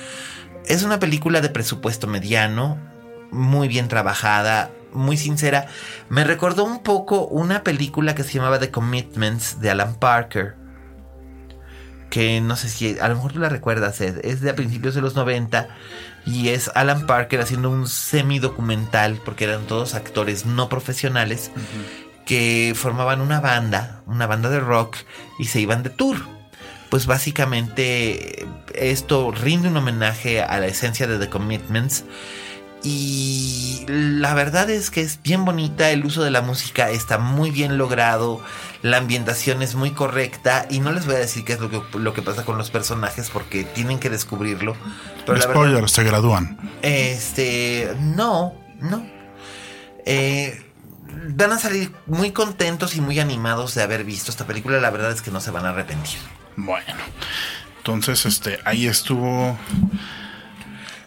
[0.66, 2.78] Es una película de presupuesto mediano,
[3.30, 5.66] muy bien trabajada, muy sincera.
[6.08, 10.64] Me recordó un poco una película que se llamaba The Commitments de Alan Parker
[12.10, 15.00] que no sé si a lo mejor tú la recuerdas, es de a principios de
[15.00, 15.66] los 90
[16.26, 21.50] y es Alan Parker haciendo un semi documental porque eran todos actores no profesionales
[22.24, 24.96] que formaban una banda, una banda de rock
[25.38, 26.16] y se iban de tour.
[26.88, 32.04] Pues básicamente esto rinde un homenaje a la esencia de The Commitments
[32.84, 37.50] y la verdad es que es bien bonita, el uso de la música está muy
[37.50, 38.42] bien logrado,
[38.82, 41.80] la ambientación es muy correcta y no les voy a decir qué es lo que,
[41.98, 44.76] lo que pasa con los personajes porque tienen que descubrirlo.
[45.24, 46.58] Pero Spoiler, se gradúan.
[46.82, 49.06] Este, no, no.
[50.04, 50.62] Eh,
[51.28, 55.10] van a salir muy contentos y muy animados de haber visto esta película, la verdad
[55.10, 56.18] es que no se van a arrepentir.
[56.56, 57.02] Bueno,
[57.78, 59.56] entonces este, ahí estuvo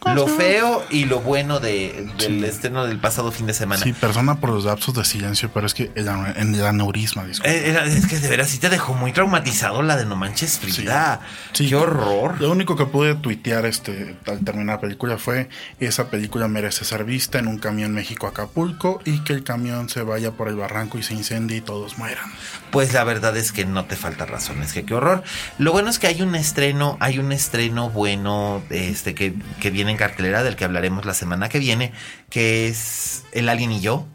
[0.05, 3.83] lo feo y lo bueno de, del estreno del pasado fin de semana.
[3.83, 8.07] Sí, persona por los lapsos de silencio, pero es que el, el aneurisma, eh, es
[8.07, 11.21] que de veras sí te dejó muy traumatizado la de No Manches Frida.
[11.53, 11.69] Sí.
[11.69, 12.39] Qué horror.
[12.39, 17.03] Lo único que pude tuitear este, al terminar la película fue: esa película merece ser
[17.03, 21.03] vista en un camión México-Acapulco y que el camión se vaya por el barranco y
[21.03, 22.31] se incendie y todos mueran.
[22.71, 25.23] Pues la verdad es que no te falta razón, es que qué horror.
[25.57, 29.86] Lo bueno es que hay un estreno, hay un estreno bueno este que, que viene
[29.89, 31.91] en cartelera del que hablaremos la semana que viene,
[32.29, 34.05] que es El Alien y yo.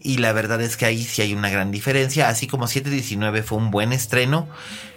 [0.00, 3.58] Y la verdad es que ahí sí hay una gran diferencia, así como 719 fue
[3.58, 4.46] un buen estreno.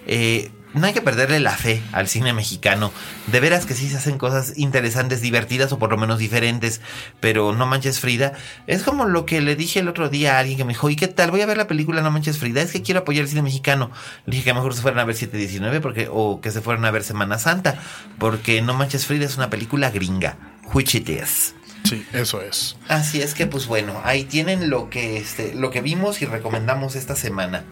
[0.05, 2.91] Eh, no hay que perderle la fe al cine mexicano.
[3.27, 6.81] De veras que sí se hacen cosas interesantes, divertidas o por lo menos diferentes.
[7.19, 8.33] Pero No Manches Frida
[8.67, 10.95] es como lo que le dije el otro día a alguien que me dijo, ¿y
[10.95, 11.31] qué tal?
[11.31, 12.61] Voy a ver la película No Manches Frida.
[12.61, 13.89] Es que quiero apoyar el cine mexicano.
[14.25, 16.91] Le dije que mejor se fueran a ver 719 porque, o que se fueran a
[16.91, 17.81] ver Semana Santa.
[18.19, 20.37] Porque No Manches Frida es una película gringa.
[20.71, 21.55] Which it is.
[21.89, 22.75] Sí, eso es.
[22.87, 26.95] Así es que, pues bueno, ahí tienen lo que, este, lo que vimos y recomendamos
[26.95, 27.63] esta semana.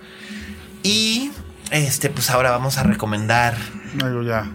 [0.83, 1.31] Y
[1.71, 3.57] este, pues ahora vamos a recomendar
[4.25, 4.49] ya.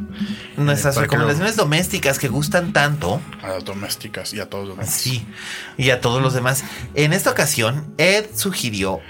[0.56, 3.20] nuestras recomendaciones domésticas que gustan tanto.
[3.42, 4.94] A las domésticas y a todos los demás.
[4.94, 5.26] Sí,
[5.76, 6.64] y a todos los demás.
[6.94, 9.00] En esta ocasión, Ed sugirió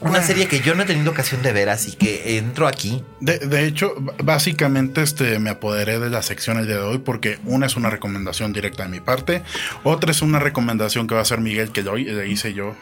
[0.00, 3.02] una serie que yo no he tenido ocasión de ver, así que entro aquí.
[3.20, 7.66] De, hecho, básicamente este, me apoderé de la sección el día de hoy porque una
[7.66, 9.42] es una recomendación directa de mi parte,
[9.82, 12.74] otra es una recomendación que va a hacer Miguel que lo hice yo.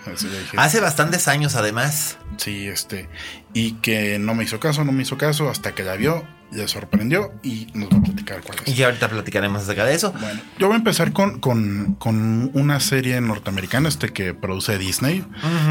[0.56, 2.18] Hace bastantes años además.
[2.38, 3.08] Sí, este,
[3.54, 6.68] y que no me hizo caso, no me hizo caso hasta que la vio le
[6.68, 8.76] sorprendió y nos va a platicar cuál es.
[8.76, 10.12] Y ahorita platicaremos acerca de eso.
[10.12, 15.24] Bueno, yo voy a empezar con, con, una serie norteamericana este que produce Disney.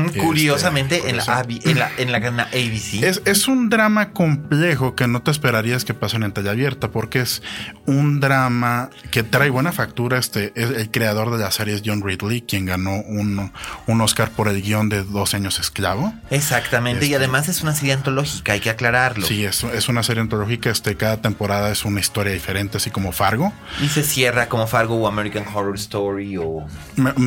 [0.05, 3.03] Este, curiosamente, en, la, en, la, en la ABC.
[3.03, 7.21] Es, es, un drama complejo que no te esperarías que pasen en talla abierta, porque
[7.21, 7.41] es
[7.85, 10.17] un drama que trae buena factura.
[10.17, 13.51] Este es el creador de la serie es John Ridley, quien ganó un,
[13.87, 16.13] un Oscar por el guion de Dos años esclavo.
[16.29, 19.25] Exactamente, y este, además es una serie antológica, hay que aclararlo.
[19.25, 23.11] Sí, es, es una serie antológica este, cada temporada es una historia diferente, así como
[23.11, 23.53] Fargo.
[23.81, 26.65] Y se cierra como Fargo o American Horror Story o...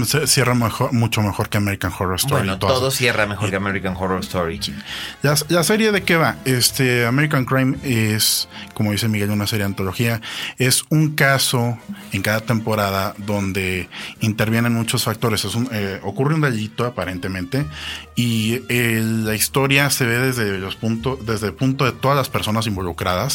[0.05, 2.43] se cierra mejor, mucho mejor que American Horror Story.
[2.43, 4.61] Bueno, todo cierra mejor que American Horror Story.
[5.23, 6.37] La, la, serie de qué va?
[6.45, 10.21] Este, American Crime es, como dice Miguel, una serie de antología.
[10.59, 11.79] Es un caso
[12.13, 13.89] en cada temporada donde
[14.21, 15.45] intervienen muchos factores.
[15.45, 17.67] Es un, eh, ocurre un delito aparentemente
[18.15, 22.29] y eh, la historia se ve desde los puntos, desde el punto de todas las
[22.29, 23.34] personas involucradas,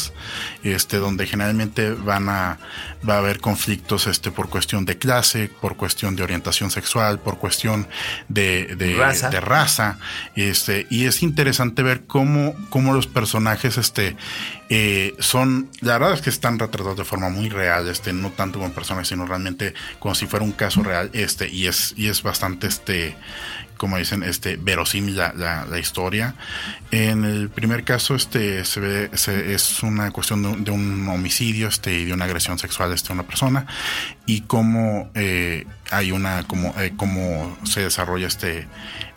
[0.62, 2.58] este, donde generalmente van a,
[3.08, 7.38] va a haber conflictos, este, por cuestión de clase, por cuestión de orientación sexual, por
[7.38, 7.88] cuestión
[8.28, 9.98] de, de raza, de raza.
[10.36, 14.16] Este, y es interesante ver cómo, cómo los personajes, este,
[14.68, 18.58] eh, son, la verdad es que están retratados de forma muy real, este, no tanto
[18.60, 22.22] como personas, sino realmente como si fuera un caso real, este, y es, y es
[22.22, 23.16] bastante, este,
[23.80, 26.34] como dicen, este, verosímil la, la, historia.
[26.90, 32.04] En el primer caso, este, se ve, es una cuestión de, un homicidio, este, y
[32.04, 33.66] de una agresión sexual, este, una persona,
[34.26, 38.66] y cómo eh, hay una, como, eh, cómo se desarrolla este,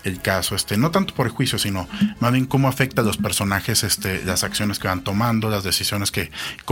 [0.04, 1.88] el caso, este, no tanto por el juicio, sino
[2.20, 6.12] más bien cómo afecta a los personajes, este, las acciones que van tomando, las decisiones
[6.12, 6.30] que,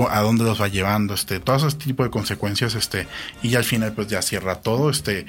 [0.10, 3.08] a dónde los va llevando, este, todo ese tipo de consecuencias, este,
[3.42, 5.26] y al final pues ya cierra todo, este,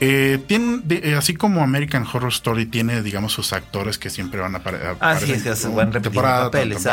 [0.00, 4.54] eh, tiene, eh, así como American Horror Story tiene, digamos, sus actores que siempre van
[4.54, 4.96] a, aparecer.
[5.00, 6.86] Así es, que van temporada, papeles,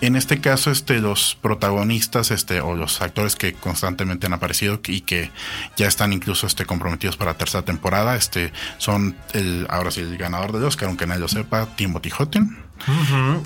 [0.00, 5.00] En este caso, este, los protagonistas, este, o los actores que constantemente han aparecido y
[5.00, 5.30] que
[5.76, 10.18] ya están incluso, este, comprometidos para la tercera temporada, este, son el ahora sí el
[10.18, 12.69] ganador del Oscar, aunque nadie lo sepa, Timothy Hutton.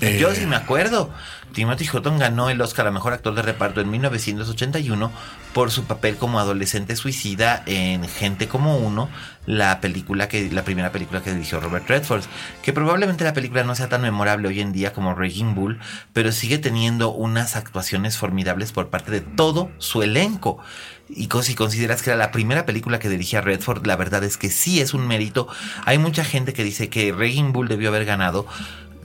[0.01, 1.11] Eh, Yo sí me acuerdo.
[1.53, 5.09] Timothy Hutton ganó el Oscar a Mejor Actor de Reparto en 1981
[5.53, 9.09] por su papel como adolescente suicida en Gente como Uno,
[9.45, 12.23] la película que la primera película que dirigió Robert Redford,
[12.61, 15.79] que probablemente la película no sea tan memorable hoy en día como Raging Bull,
[16.11, 20.59] pero sigue teniendo unas actuaciones formidables por parte de todo su elenco.
[21.07, 24.49] Y si consideras que era la primera película que dirigía Redford, la verdad es que
[24.49, 25.47] sí es un mérito.
[25.85, 28.47] Hay mucha gente que dice que Raging Bull debió haber ganado.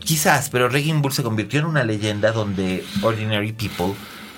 [0.00, 3.94] Quizás, pero Raging Bull se convirtió en una leyenda donde Ordinary People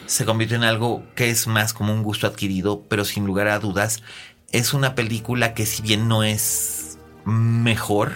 [0.07, 3.59] se convirtió en algo que es más como un gusto adquirido, pero sin lugar a
[3.59, 4.03] dudas
[4.51, 8.13] es una película que si bien no es mejor,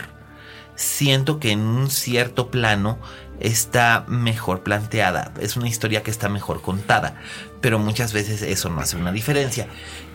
[0.74, 2.98] siento que en un cierto plano
[3.40, 7.16] está mejor planteada, es una historia que está mejor contada,
[7.60, 9.68] pero muchas veces eso no hace una diferencia.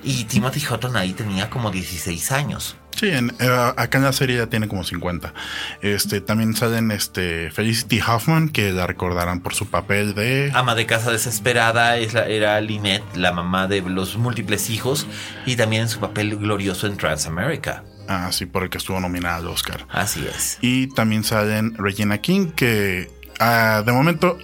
[0.04, 2.78] Y Timothy Hutton ahí tenía como 16 años.
[2.96, 5.34] Sí, en, eh, acá en la serie ya tiene como 50.
[5.82, 10.52] Este, también salen este, Felicity Hoffman, que la recordarán por su papel de...
[10.54, 15.08] Ama de casa desesperada, es la, era Lynette, la mamá de los múltiples hijos,
[15.46, 17.84] y también su papel glorioso en Transamerica.
[18.08, 19.88] Ah, sí, por el que estuvo nominada al Oscar.
[19.90, 20.58] Así es.
[20.62, 24.38] Y también salen Regina King, que ah, de momento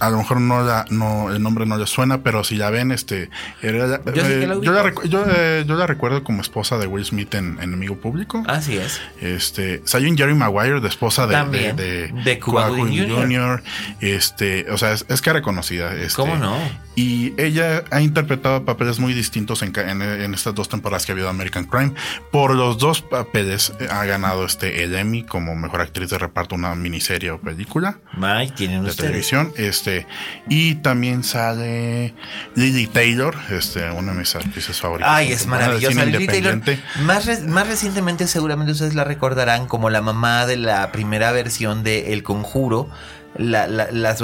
[0.00, 2.90] a lo mejor no la, no, el nombre no le suena, pero si la ven,
[2.90, 3.30] este,
[3.62, 8.42] yo, la, eh, yo, la, recuerdo como esposa de Will Smith en, Enemigo Público.
[8.46, 9.00] Así es.
[9.20, 13.62] Este, salió en Jerry Maguire, de esposa de, También, de, de, Cuba Jr.
[14.00, 15.94] Este, o sea, es, es cara conocida.
[15.94, 16.56] Este, ¿Cómo no?
[16.96, 21.28] Y ella ha interpretado papeles muy distintos en, en, estas dos temporadas que ha habido
[21.28, 21.92] American Crime.
[22.32, 26.56] Por los dos papeles eh, ha ganado este el Emmy como mejor actriz de reparto,
[26.56, 27.98] una miniserie o película.
[28.20, 29.52] Ay, tienen de televisión.
[29.56, 30.06] Este, este,
[30.48, 32.14] y también sale
[32.54, 35.12] Lily Taylor, este, una de mis actrices favoritas.
[35.12, 36.04] Ay, es maravillosa.
[36.04, 36.60] Lily Taylor.
[37.02, 42.12] Más, más recientemente, seguramente ustedes la recordarán como la mamá de la primera versión de
[42.12, 42.88] El Conjuro.
[43.36, 44.16] La, la, la,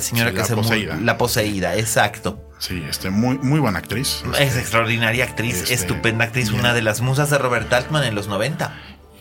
[0.00, 0.96] señora que se poseída.
[0.96, 2.40] la poseída, exacto.
[2.58, 4.22] Sí, este, muy, muy buena actriz.
[4.38, 8.28] es extraordinaria actriz, este, estupenda actriz, una de las musas de Robert Altman en los
[8.28, 8.72] 90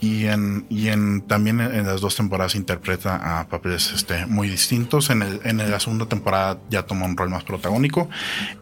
[0.01, 5.11] y en, y en también en las dos temporadas interpreta a papeles este, muy distintos.
[5.11, 8.09] En, el, en la segunda temporada ya toma un rol más protagónico.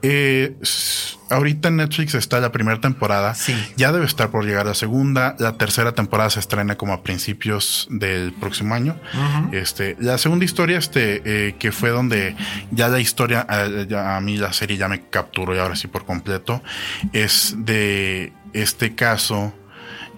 [0.02, 0.58] Eh,
[1.30, 3.36] ahorita en Netflix está la primera temporada.
[3.36, 3.56] Sí.
[3.78, 5.38] Ya debe estar por llegar la segunda.
[5.40, 8.98] La tercera temporada se estrena como a principios del próximo año.
[9.54, 12.36] Este, la segunda historia, este, eh, que fue donde
[12.72, 16.06] ya la historia, a, a mí la serie ya me capturó y ahora sí por
[16.06, 16.62] completo,
[17.14, 19.54] es de este caso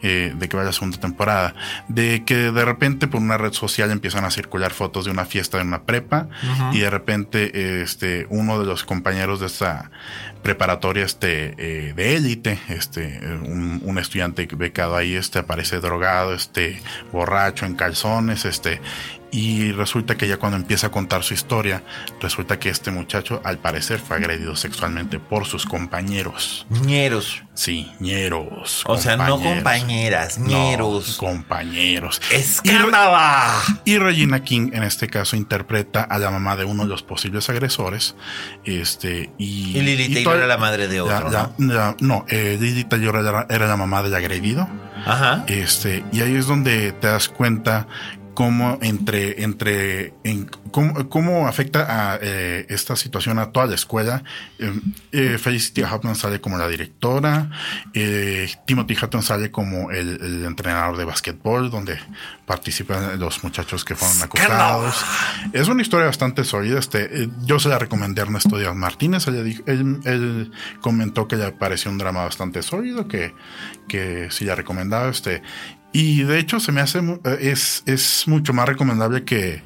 [0.02, 1.56] eh, de que vaya la segunda temporada,
[1.88, 5.58] de que de repente por una red social empiezan a circular fotos de una fiesta
[5.58, 6.28] de una prepa
[6.72, 9.92] y de repente este uno de los compañeros de esta
[10.44, 16.82] preparatoria este eh, de élite, este un, un, estudiante becado ahí este aparece drogado, este
[17.12, 18.82] borracho en calzones, este
[19.34, 21.84] Y resulta que ya cuando empieza a contar su historia,
[22.20, 26.66] resulta que este muchacho al parecer fue agredido sexualmente por sus compañeros.
[26.70, 27.42] ñeros.
[27.54, 28.84] Sí, ñeros.
[28.88, 31.16] O sea, no compañeras, No, ñeros.
[31.18, 32.22] compañeros.
[32.32, 33.54] ¡Escándala!
[33.86, 37.50] Y Regina King en este caso interpreta a la mamá de uno de los posibles
[37.50, 38.16] agresores.
[38.66, 42.86] Este, y, Y Taylor todo- era la madre de otro, la- la- la- no, eh,
[42.90, 44.68] Taylor era, era la mamá del agredido.
[45.06, 45.44] Ajá.
[45.48, 47.88] Este, y ahí es donde te das cuenta
[48.34, 54.24] cómo entre, entre, en, cómo, cómo afecta a eh, esta situación a toda la escuela.
[54.60, 54.72] Eh,
[55.12, 57.50] eh, Felicity Huffman sale como la directora,
[57.94, 62.00] eh, Timothy Hutton sale como el, el entrenador de básquetbol, donde
[62.46, 64.96] participan los muchachos que fueron acusados.
[65.54, 66.80] Es una historia bastante sólida.
[66.80, 69.28] Este, eh, yo se la recomendé a Ernesto Díaz Martínez.
[69.28, 70.52] Ella dijo- él, él
[70.82, 73.34] comentó que le pareció un drama bastante sólido, que,
[73.88, 75.10] que sí la recomendaba.
[75.10, 75.42] Este,
[75.94, 79.62] y de hecho se me hace eh, es, es mucho más recomendable que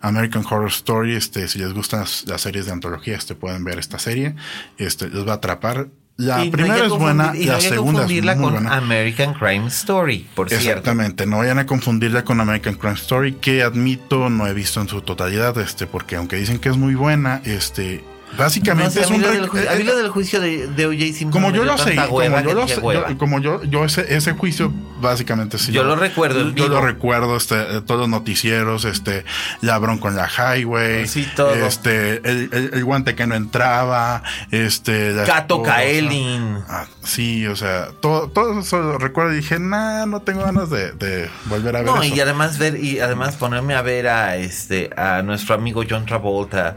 [0.00, 1.14] American Horror Story.
[1.16, 4.34] Este, si les gustan las, las series de antología, este pueden ver esta serie.
[4.78, 5.88] Este les va a atrapar.
[6.16, 8.52] La Y no primera que es buena, y no la que segunda es muy con
[8.52, 8.76] buena.
[8.76, 10.68] American Crime Story, por cierto.
[10.68, 14.86] Exactamente, no vayan a confundirla con American Crime Story, que admito no he visto en
[14.86, 18.04] su totalidad, este, porque aunque dicen que es muy buena, este,
[18.36, 20.40] No básicamente a es mí un lo del eh, a mí eh, lo del juicio
[20.40, 20.98] de, de O.J.
[21.06, 24.32] Simpson como yo lo sé, como yo lo sé, yo- como yo, yo ese, ese
[24.32, 25.70] juicio básicamente sí.
[25.72, 26.68] Yo lo recuerdo en Yo vivo.
[26.68, 29.24] lo recuerdo, este, eh, todos los noticieros, este,
[29.60, 31.52] la bronca en la highway, Sí, todo.
[31.54, 35.62] este, el, el- el guante que no entraba, este, Cato.
[35.62, 36.58] Kaelin.
[36.68, 40.70] Ah, sí, o sea, todo, todo eso lo recuerdo y dije, nah, no tengo ganas
[40.70, 42.14] de, de volver a ver No, eso.
[42.14, 46.76] y además ver, y además ponerme a ver a este, a nuestro amigo John Travolta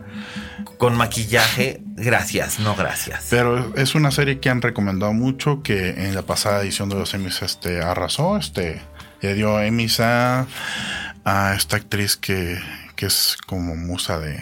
[0.77, 3.27] con maquillaje, gracias, no gracias.
[3.29, 7.13] Pero es una serie que han recomendado mucho, que en la pasada edición de los
[7.13, 8.81] Emmys este, arrasó, este,
[9.21, 10.47] le dio Emmys a,
[11.25, 12.59] a esta actriz que,
[12.95, 14.39] que es como musa de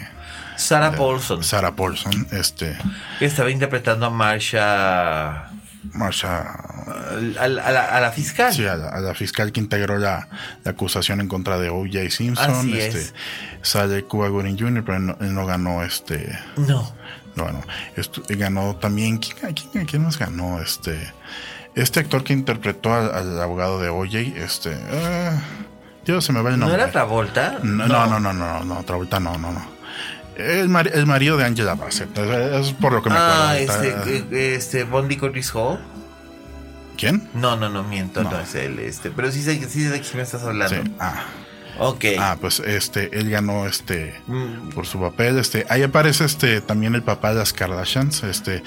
[0.56, 2.76] Sarah Paulson, Sarah Paulson, este,
[3.18, 5.50] que estaba interpretando a Marsha,
[5.94, 8.52] Marsha, a, a la, a la fiscal.
[8.52, 10.28] sí, a la, a la fiscal que integró la,
[10.64, 12.10] la acusación en contra de O.J.
[12.10, 13.14] Simpson, Así este, es.
[13.62, 16.92] sale Cuba Gooding Jr., pero él no, él no ganó este, No.
[17.36, 17.60] No, bueno,
[17.96, 19.18] esto- ganó también.
[19.18, 20.60] ¿quién, quién, quién más ganó?
[20.62, 20.98] Este.
[21.74, 24.74] Este actor que interpretó al, al abogado de OJ, este.
[24.90, 25.38] ah,
[26.06, 26.82] Dios, se me va el ¿No nombre.
[26.82, 27.58] era Travolta?
[27.62, 29.75] No, no, no, no, no, no, Travolta no, no, no.
[30.36, 32.16] El, mari- el marido de Angela Bassett.
[32.18, 33.42] Es, es por lo que me acuerdo.
[33.42, 33.88] Ah, este,
[34.32, 35.78] eh, este, Bondi Curtis Hall.
[36.96, 37.28] ¿Quién?
[37.34, 38.40] No, no, no, miento, no, No.
[38.40, 39.10] es él, este.
[39.10, 40.82] Pero sí sé, sí sé de quién me estás hablando.
[40.82, 40.90] Sí.
[40.98, 41.24] Ah,
[41.78, 42.04] Ok.
[42.18, 44.14] ah, pues este, él ganó este.
[44.26, 45.38] Mm, por su papel.
[45.38, 48.22] Este, ahí aparece este también el papá de las Kardashians.
[48.22, 48.62] Este,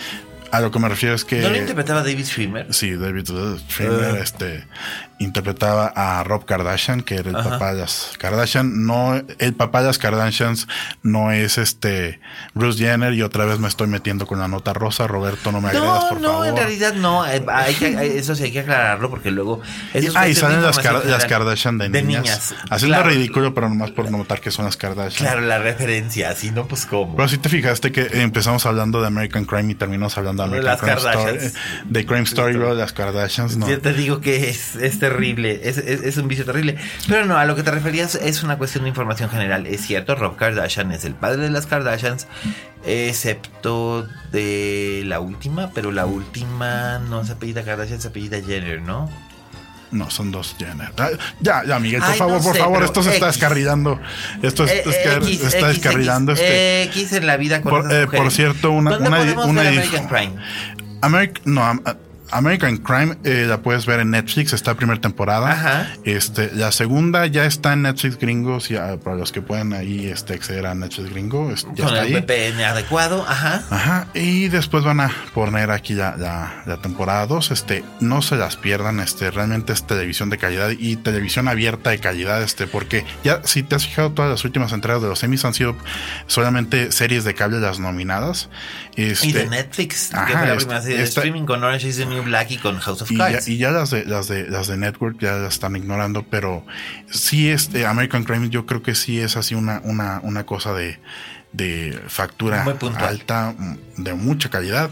[0.52, 1.40] a lo que me refiero es que.
[1.42, 2.72] ¿No lo interpretaba David Schwimmer?
[2.74, 3.26] Sí, David
[3.68, 4.20] Schwimmer Ah.
[4.20, 4.66] este,
[5.20, 7.50] interpretaba a Rob Kardashian, que era el Ajá.
[7.52, 8.86] papá de las Kardashian.
[8.86, 10.68] No, el papá de las Kardashians
[11.04, 12.20] no es este
[12.54, 15.08] Bruce Jenner y otra vez me estoy metiendo con la nota rosa.
[15.08, 16.48] Roberto, no me agredas, No, por no, favor.
[16.48, 17.26] en realidad no.
[17.28, 19.62] eh, hay que- hay- eso sí hay que aclararlo porque luego.
[20.16, 21.26] Ah, y de salen las, Kar- las.
[21.26, 22.54] Kardashian de, niñas.
[22.70, 25.28] Haciendo Claro, ridículo, pero nomás por notar que son las Kardashian.
[25.30, 27.16] Claro, la referencia, si no, pues cómo.
[27.16, 30.58] Pero si te fijaste que empezamos hablando de American Crime y terminamos hablando de De
[30.70, 31.26] American las Crime Story.
[31.38, 31.54] Kardashians.
[31.86, 33.70] De Crime Story, de las Kardashians, no.
[33.70, 36.76] Yo te digo que es, es terrible, es, es- es un vicio terrible.
[37.08, 39.66] Pero no, a lo que te referías es una cuestión de información general.
[39.68, 42.28] Es cierto, Rob Kardashian es el padre de las Kardashians,
[42.86, 49.10] excepto de la última, pero la última no se apellida Kardashian, se apellida Jenner, ¿no?
[49.92, 50.92] No, son dos Jenner.
[51.00, 54.00] Ah, Ya, ya, Miguel, por Ay, favor, no por favor, esto se está descarrilando.
[54.44, 56.84] Esto es, Eh, que- X, está X, descarrilando X, este.
[56.84, 60.08] X en la vida con Por- eh, por cierto, una- ¿Dónde una- una dijo- American
[60.08, 60.34] Crime?
[61.02, 61.82] American, no,
[62.32, 65.52] American Crime eh, la puedes ver en Netflix, está primera temporada.
[65.52, 65.88] Ajá.
[66.04, 70.08] Este, la segunda ya está en Netflix gringo, si, ah, para los que pueden ahí
[70.08, 72.22] este, acceder a Netflix gringo, es- ya Con está el ahí.
[72.22, 73.64] VPN adecuado, ajá.
[73.70, 77.52] Ajá, y después van a poner aquí la, la, la temporada 2.
[77.52, 82.00] Este, no se las pierdan, este, realmente es televisión de calidad y televisión abierta de
[82.00, 85.46] calidad, este, porque ya si te has fijado, todas las últimas entregas de los Emmys
[85.46, 85.76] han sido
[86.28, 88.50] solamente series de cable las nominadas.
[88.96, 91.64] Este, y de Netflix, que ajá, fue la este- primera serie de esta- streaming con
[91.64, 93.48] Orange is the New Black y con House of y ya, Cards.
[93.48, 96.66] y ya las de las de las de network ya las están ignorando, pero
[97.10, 101.00] sí este American Crime yo creo que sí es así una una una cosa de
[101.52, 102.64] de factura
[102.98, 103.56] alta
[103.98, 104.92] de mucha calidad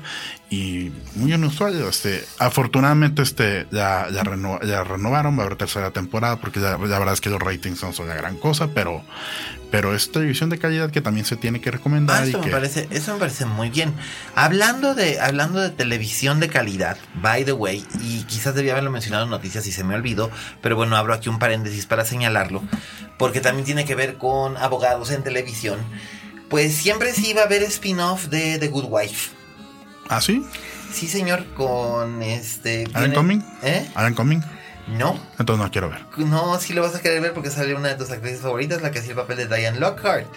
[0.49, 6.37] y muy inusual este afortunadamente este la, la, reno- renovaron va a haber tercera temporada
[6.37, 9.03] porque la, la verdad es que los ratings no son la gran cosa pero
[9.69, 12.45] pero es televisión de calidad que también se tiene que recomendar Ah, y eso, me
[12.45, 13.93] que- parece, eso me parece muy bien.
[14.33, 19.25] Hablando de, hablando de televisión de calidad, by the way, y quizás debía haberlo mencionado
[19.25, 20.31] en noticias y se me olvidó,
[20.61, 22.63] pero bueno, abro aquí un paréntesis para señalarlo.
[23.17, 25.79] porque también tiene que ver con abogados en televisión,
[26.49, 29.31] pues siempre sí iba a haber spin-off de The Good Wife.
[30.09, 30.43] ¿Ah, sí?
[30.93, 32.85] Sí, señor, con este...
[32.93, 33.43] ¿Alan Cumming?
[33.63, 33.85] ¿Eh?
[33.95, 34.41] ¿Alan Cumming?
[34.87, 35.19] No.
[35.37, 35.99] Entonces no quiero ver.
[36.17, 38.89] No, sí lo vas a querer ver porque sale una de tus actrices favoritas, la
[38.91, 40.27] que hacía el papel de Diane Lockhart.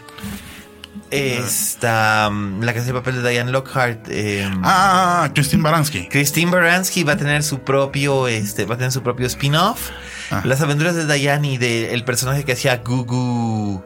[1.10, 4.06] Esta, mm, la que hacía el papel de Diane Lockhart.
[4.08, 6.08] eh, Ah, Christine Baranski.
[6.08, 9.90] Christine Baranski va a tener su propio, este, va a tener su propio spin-off.
[10.30, 10.42] Ah.
[10.44, 13.84] Las aventuras de Diane y del personaje que hacía Gugu.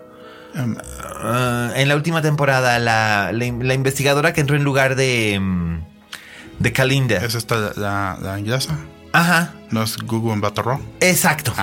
[0.55, 0.77] Em,
[1.27, 5.39] Ah, en la última temporada, la, la, la investigadora que entró en lugar de.
[5.41, 5.79] mm,
[6.59, 7.17] de Kalinda.
[7.17, 8.77] ¿Es esta la, la inglesa?
[9.13, 9.55] Ajá.
[9.71, 10.79] ¿No es Google en Battle?
[11.01, 11.55] Exacto.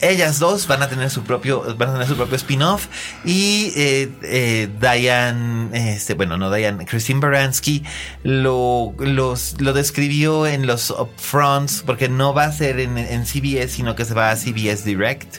[0.00, 2.86] Ellas dos van a tener su propio, van a tener su propio spin-off
[3.24, 7.82] y eh, eh, Diane, este, bueno, no Diane, Christine Baranski
[8.22, 13.68] lo, los, lo describió en los upfronts porque no va a ser en, en CBS,
[13.68, 15.38] sino que se va a CBS Direct.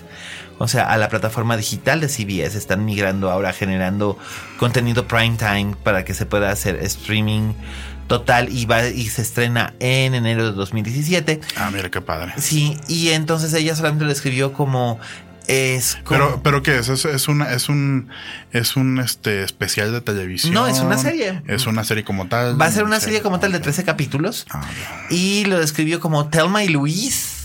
[0.60, 4.18] O sea, a la plataforma digital de CBS están migrando ahora, generando
[4.58, 7.54] contenido prime time para que se pueda hacer streaming
[8.08, 11.42] total y va y se estrena en enero de 2017.
[11.58, 12.34] Ah, mira qué padre.
[12.38, 15.00] Sí, y entonces ella solamente lo escribió como
[15.48, 16.88] es como- Pero, pero qué es?
[16.88, 18.10] Es, es una, es un,
[18.54, 20.54] es un este especial de televisión.
[20.54, 21.42] No, es una serie.
[21.48, 22.62] Es una serie como tal.
[22.62, 23.64] va a ser una serie como tal de Ok.
[23.64, 24.62] 13 capítulos Ah,
[25.10, 27.43] y lo describió como Thelma y Luis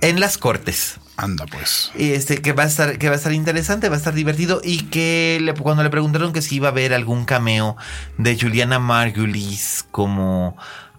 [0.00, 0.98] en las cortes.
[1.16, 1.90] Anda pues.
[1.98, 4.60] Y este que va a estar que va a estar interesante, va a estar divertido
[4.64, 7.76] y que le- cuando le preguntaron que si iba a haber algún cameo
[8.16, 10.56] de Juliana Margulies como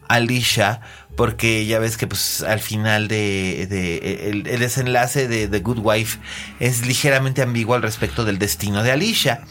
[0.07, 0.81] Alicia,
[1.15, 5.79] porque ya ves que pues al final de, de- el, el desenlace de The Good
[5.83, 6.19] Wife
[6.59, 9.41] es ligeramente ambiguo al respecto del destino de Alicia.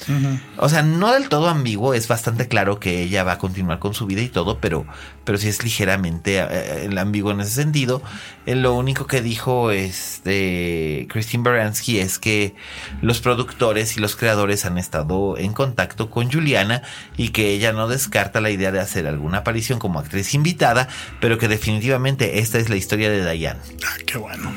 [0.57, 3.95] O sea, no del todo ambiguo, es bastante claro que ella va a continuar con
[3.95, 4.87] su vida y todo, pero,
[5.25, 8.03] pero sí es ligeramente eh, el ambiguo en ese sentido.
[8.47, 12.55] Eh, lo único que dijo este Christine Baranski es que
[13.03, 16.83] los productores y los creadores han estado en contacto con Juliana
[17.17, 20.89] y que ella no descarta la idea de hacer alguna aparición como actriz invitada,
[21.21, 23.61] pero que definitivamente esta es la historia de Diane.
[23.87, 24.53] Ah, qué bueno.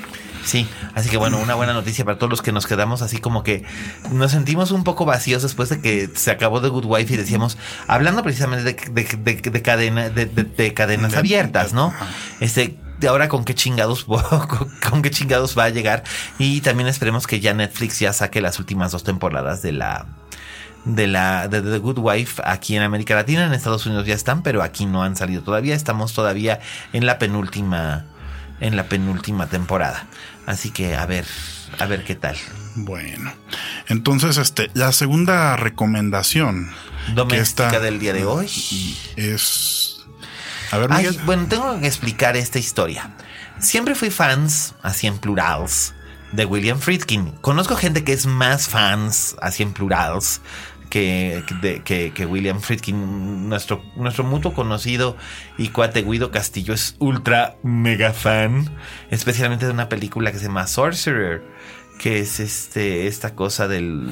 [0.45, 3.43] Sí, así que bueno, una buena noticia para todos los que nos quedamos así como
[3.43, 3.63] que
[4.11, 7.57] nos sentimos un poco vacíos después de que se acabó The Good Wife y decíamos,
[7.87, 11.93] hablando precisamente de, de, de- de cadena, de, de- de cadenas De- abiertas, ¿no?
[12.41, 12.77] Este,
[13.07, 14.05] ahora con qué chingados
[14.89, 16.03] con qué chingados va a llegar
[16.37, 20.07] y también esperemos que ya Netflix ya saque las últimas dos temporadas de la
[20.85, 24.43] de la de The Good Wife aquí en América Latina, en Estados Unidos ya están,
[24.43, 26.59] pero aquí no han salido todavía, estamos todavía
[26.91, 28.05] en la penúltima
[28.59, 30.07] en la penúltima temporada.
[30.45, 31.25] Así que a ver,
[31.79, 32.37] a ver qué tal.
[32.75, 33.31] Bueno.
[33.87, 36.71] Entonces, este, la segunda recomendación
[37.13, 38.47] Doméstica del día de hoy.
[39.15, 40.05] es.
[40.71, 43.11] A ver, Ay, bueno, tengo que explicar esta historia.
[43.59, 45.93] Siempre fui fans, así en plurals,
[46.31, 47.31] de William Friedkin.
[47.41, 50.41] Conozco gente que es más fans, así en plurals,
[50.93, 53.49] que, que, que William Friedkin.
[53.49, 55.17] Nuestro, nuestro mutuo conocido
[55.57, 58.69] y cuate Guido Castillo es ultra mega fan,
[59.09, 61.43] especialmente de una película que se llama Sorcerer,
[61.97, 64.07] que es este esta cosa del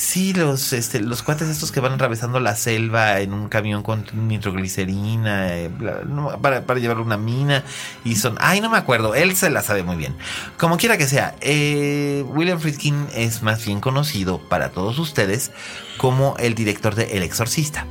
[0.00, 4.06] Sí, los, este, los cuates estos que van atravesando la selva en un camión con
[4.12, 7.64] nitroglicerina eh, bla- no, para, para llevar una mina
[8.04, 8.36] y son...
[8.40, 10.16] Ay, no me acuerdo, él se la sabe muy bien.
[10.56, 15.50] Como quiera que sea, eh, William Friedkin es más bien conocido para todos ustedes
[15.96, 17.84] como el director de El Exorcista.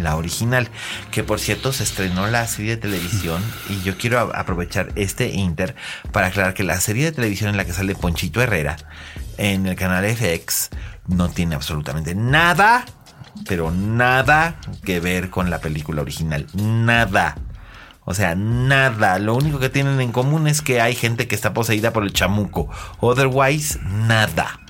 [0.00, 0.70] La original,
[1.10, 5.74] que por cierto se estrenó la serie de televisión y yo quiero aprovechar este inter
[6.10, 8.76] para aclarar que la serie de televisión en la que sale Ponchito Herrera
[9.38, 10.70] en el canal FX
[11.08, 12.84] no tiene absolutamente nada,
[13.48, 17.36] pero nada que ver con la película original, nada.
[18.04, 19.18] O sea, nada.
[19.18, 22.12] Lo único que tienen en común es que hay gente que está poseída por el
[22.12, 22.70] chamuco.
[23.00, 24.60] Otherwise, nada.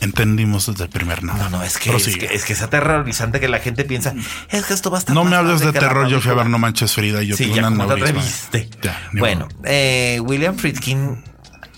[0.00, 1.44] Entendimos desde el primer nada.
[1.44, 4.14] No, no, es que, es que es que es aterrorizante que la gente piensa,
[4.50, 6.42] es que esto va a estar No me hables de terror, yo fui a película".
[6.42, 8.68] ver No Manches Frida y yo Sí, tuve ya un como te atreviste.
[8.82, 11.24] Ya, bueno, eh, William Friedkin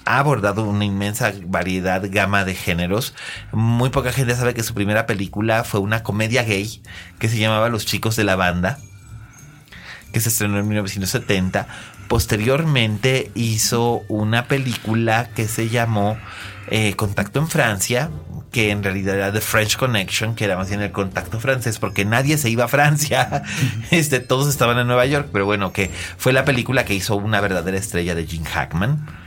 [0.06, 3.14] ha abordado una inmensa variedad, gama de géneros.
[3.52, 6.80] Muy poca gente sabe que su primera película fue una comedia gay
[7.18, 8.78] que se llamaba Los chicos de la banda,
[10.12, 11.66] que se estrenó en 1970.
[12.08, 16.16] Posteriormente hizo una película que se llamó
[16.68, 18.10] eh, Contacto en Francia,
[18.52, 22.04] que en realidad era The French Connection, que era más bien el contacto francés, porque
[22.04, 23.42] nadie se iba a Francia,
[23.90, 27.40] este, todos estaban en Nueva York, pero bueno, que fue la película que hizo una
[27.40, 29.25] verdadera estrella de Jim Hackman.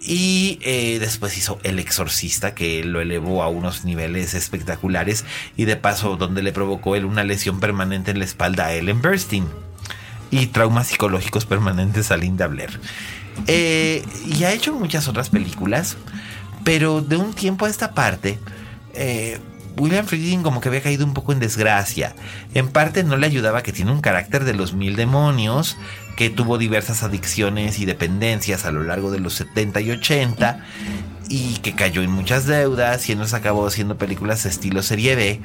[0.00, 5.26] Y eh, después hizo El Exorcista, que lo elevó a unos niveles espectaculares
[5.56, 9.02] y de paso donde le provocó él una lesión permanente en la espalda a Ellen
[9.02, 9.46] Burstyn.
[10.30, 12.80] y traumas psicológicos permanentes a Linda Blair.
[13.46, 15.96] Eh, y ha hecho muchas otras películas,
[16.64, 18.38] pero de un tiempo a esta parte,
[18.94, 19.38] eh,
[19.76, 22.14] William Friedkin como que había caído un poco en desgracia.
[22.54, 25.76] En parte no le ayudaba que tiene un carácter de los mil demonios,
[26.20, 30.62] que tuvo diversas adicciones y dependencias a lo largo de los 70 y 80
[31.30, 35.40] y que cayó en muchas deudas y entonces acabó haciendo películas estilo serie B.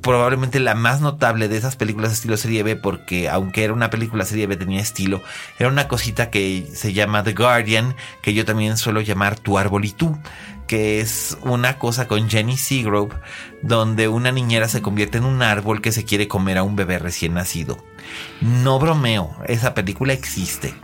[0.00, 4.24] Probablemente la más notable de esas películas estilo serie B, porque aunque era una película
[4.24, 5.22] serie B tenía estilo,
[5.60, 9.84] era una cosita que se llama The Guardian, que yo también suelo llamar Tu Árbol
[9.84, 10.18] y tú,
[10.66, 13.14] que es una cosa con Jenny Seagrove,
[13.62, 16.98] donde una niñera se convierte en un árbol que se quiere comer a un bebé
[16.98, 17.78] recién nacido.
[18.40, 20.74] No bromeo, esa película existe.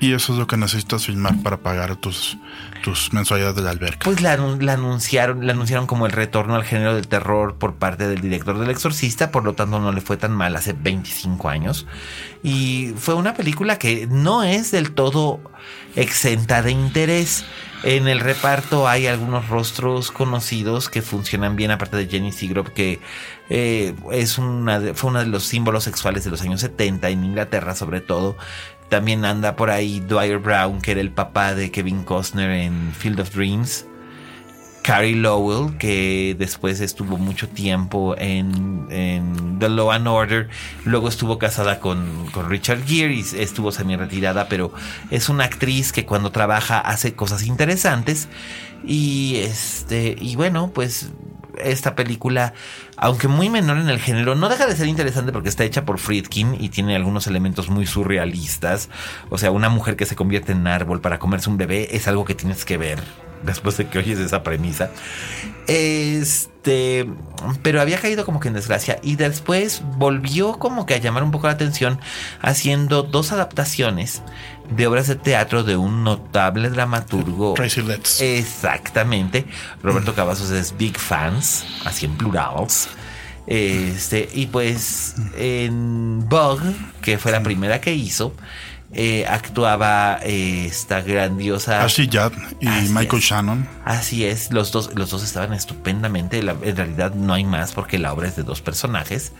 [0.00, 2.38] Y eso es lo que necesitas filmar para pagar tus,
[2.84, 4.04] tus mensualidades de la alberca.
[4.04, 8.06] Pues la, la, anunciaron, la anunciaron como el retorno al género del terror por parte
[8.06, 11.86] del director del exorcista, por lo tanto no le fue tan mal hace 25 años.
[12.44, 15.40] Y fue una película que no es del todo
[15.96, 17.44] exenta de interés.
[17.84, 23.00] En el reparto hay algunos rostros conocidos que funcionan bien, aparte de Jenny Seagrove, que
[23.50, 27.74] eh, es una fue uno de los símbolos sexuales de los años 70 en Inglaterra,
[27.74, 28.36] sobre todo.
[28.88, 33.20] También anda por ahí Dwyer Brown, que era el papá de Kevin Costner en Field
[33.20, 33.87] of Dreams.
[34.88, 38.88] Carrie Lowell, que después estuvo mucho tiempo en,
[39.58, 40.48] The Law and Order.
[40.86, 44.72] Luego estuvo casada con, con Richard Gere y estuvo semi retirada, pero
[45.10, 48.28] es una actriz que cuando trabaja hace cosas interesantes.
[48.82, 51.10] Y este, y bueno, pues
[51.62, 52.54] esta película,
[52.96, 55.98] aunque muy menor en el género, no deja de ser interesante porque está hecha por
[55.98, 58.88] Friedkin y tiene algunos elementos muy surrealistas.
[59.30, 62.24] O sea, una mujer que se convierte en árbol para comerse un bebé es algo
[62.24, 62.98] que tienes que ver
[63.42, 64.90] después de que oyes esa premisa.
[65.66, 67.08] Este,
[67.62, 71.30] pero había caído como que en desgracia y después volvió como que a llamar un
[71.30, 72.00] poco la atención
[72.40, 74.22] haciendo dos adaptaciones
[74.70, 77.54] de obras de teatro de un notable dramaturgo.
[77.54, 78.20] Tracy Letts.
[78.20, 79.46] Exactamente.
[79.82, 82.88] Roberto Cavazos es Big Fans, así en plurals.
[83.46, 86.60] Este, y pues en Bug,
[87.00, 88.34] que fue la primera que hizo,
[88.92, 93.28] eh, actuaba eh, esta grandiosa Ashley Judd y Así Michael es.
[93.28, 93.68] Shannon.
[93.84, 96.42] Así es, los dos, los dos estaban estupendamente.
[96.42, 99.32] La- en realidad no hay más porque la obra es de dos personajes.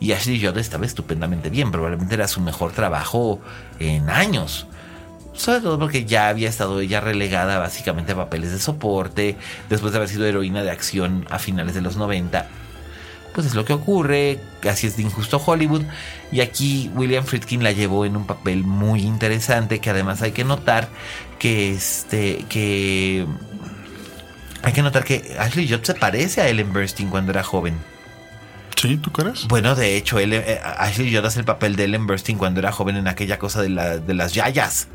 [0.00, 1.70] Y Ashley Judd estaba estupendamente bien.
[1.70, 3.40] Probablemente era su mejor trabajo
[3.78, 4.66] en años.
[5.34, 9.36] Sobre todo porque ya había estado ella relegada básicamente a papeles de soporte.
[9.68, 12.48] Después de haber sido heroína de acción a finales de los 90.
[13.34, 15.82] Pues es lo que ocurre, así es de injusto Hollywood.
[16.32, 20.44] Y aquí William Friedkin la llevó en un papel muy interesante, que además hay que
[20.44, 20.88] notar
[21.38, 23.26] que este, que
[24.62, 27.78] hay que notar que Ashley Judd se parece a Ellen Burstyn cuando era joven.
[28.80, 28.96] ¿Sí?
[28.96, 29.46] ¿Tú crees?
[29.48, 32.72] Bueno, de hecho, Ellen- eh, Ashley Judd hace el papel de Ellen Burstyn cuando era
[32.72, 34.88] joven en aquella cosa de, la- de las yayas.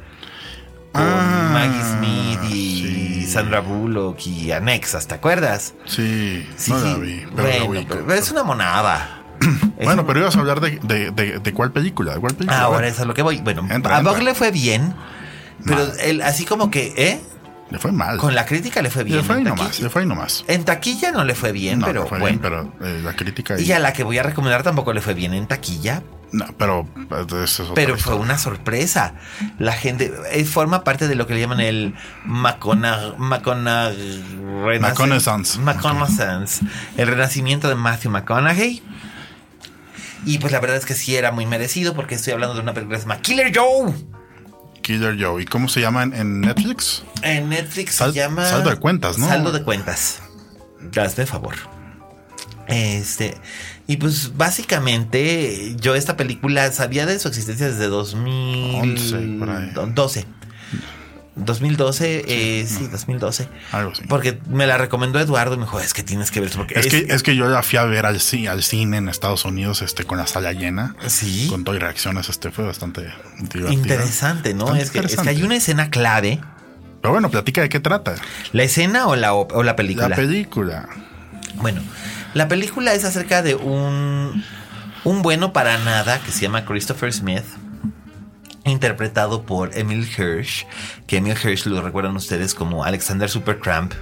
[0.91, 2.81] Con Ah, Maggie Smith y
[3.25, 3.31] sí.
[3.31, 5.73] Sandra Bullock y Anexas, ¿te acuerdas?
[5.85, 7.01] Sí, Sí, no la sí.
[7.01, 7.23] vi.
[7.35, 9.21] Pero bueno, pero es una monada.
[9.77, 12.13] Es Bueno, un- pero ibas a hablar de, de, de, de cuál película.
[12.13, 12.59] ¿De cuál película?
[12.61, 13.37] Ahora A ver, es a lo que voy.
[13.41, 14.21] Bueno, Entra, a entra.
[14.23, 14.93] le fue bien,
[15.65, 17.21] pero él así como que, ¿eh?
[17.69, 18.17] Le fue mal.
[18.17, 19.17] Con la crítica le fue bien.
[19.17, 19.79] le fue ahí nomás.
[19.79, 20.45] Le fue ahí nomás.
[20.47, 22.39] en taquilla no le fue bien, no, pero le fue bueno.
[22.39, 23.59] bien, pero eh, la crítica.
[23.59, 26.87] Y a la que voy a recomendar tampoco le fue bien en taquilla, No, pero.
[27.11, 29.15] eso es otra pero fue una sorpresa.
[29.57, 33.91] La gente eh, forma parte de lo que le llaman el Macona, Macona
[34.79, 35.59] McConaissance.
[35.59, 36.63] McConaissance,
[36.97, 38.83] el renacimiento de Matthew McConaughey.
[40.25, 42.73] Y pues la verdad es que sí era muy merecido porque estoy hablando de una
[42.73, 43.93] película que se llama Killer Joe.
[44.85, 45.41] Killer Joe.
[45.41, 47.01] ¿Y cómo se llama en, Netflix?
[47.23, 49.27] En Netflix Sal- se llama saldo de cuentas, ¿no?
[49.27, 50.21] Saldo de cuentas.
[50.95, 51.55] Hazme favor.
[52.67, 53.35] Este,
[53.87, 57.87] y pues básicamente yo esta película sabía de su existencia desde
[58.75, 59.71] 11, por ahí.
[59.73, 60.25] 2012.
[61.35, 63.49] 2012, eh, sí, 2012.
[63.71, 64.03] Algo así.
[64.07, 66.79] Porque me la recomendó Eduardo y me dijo, es que tienes que ver esto porque
[66.79, 68.19] Es que, es que yo la fui a ver al,
[68.49, 70.95] al cine en Estados Unidos este, con la sala llena.
[71.07, 71.47] Sí.
[71.49, 72.29] Con todo y reacciones.
[72.29, 73.71] Este fue bastante divertido.
[73.71, 74.65] interesante, ¿no?
[74.65, 75.29] Bastante Es que, es que interesante.
[75.31, 76.39] hay una escena clave.
[77.01, 78.15] Pero bueno, platica de qué trata.
[78.51, 80.09] ¿La escena o la, o la película?
[80.09, 80.89] La película.
[81.55, 81.81] Bueno,
[82.33, 84.43] la película es acerca de un,
[85.03, 87.43] un bueno para nada que se llama Christopher Smith,
[88.65, 90.65] interpretado por Emil Hirsch,
[91.07, 93.93] que Emil Hirsch lo recuerdan ustedes como Alexander Supertramp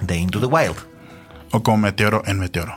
[0.00, 0.76] de Into the Wild.
[1.52, 2.76] O como Meteoro en Meteoro.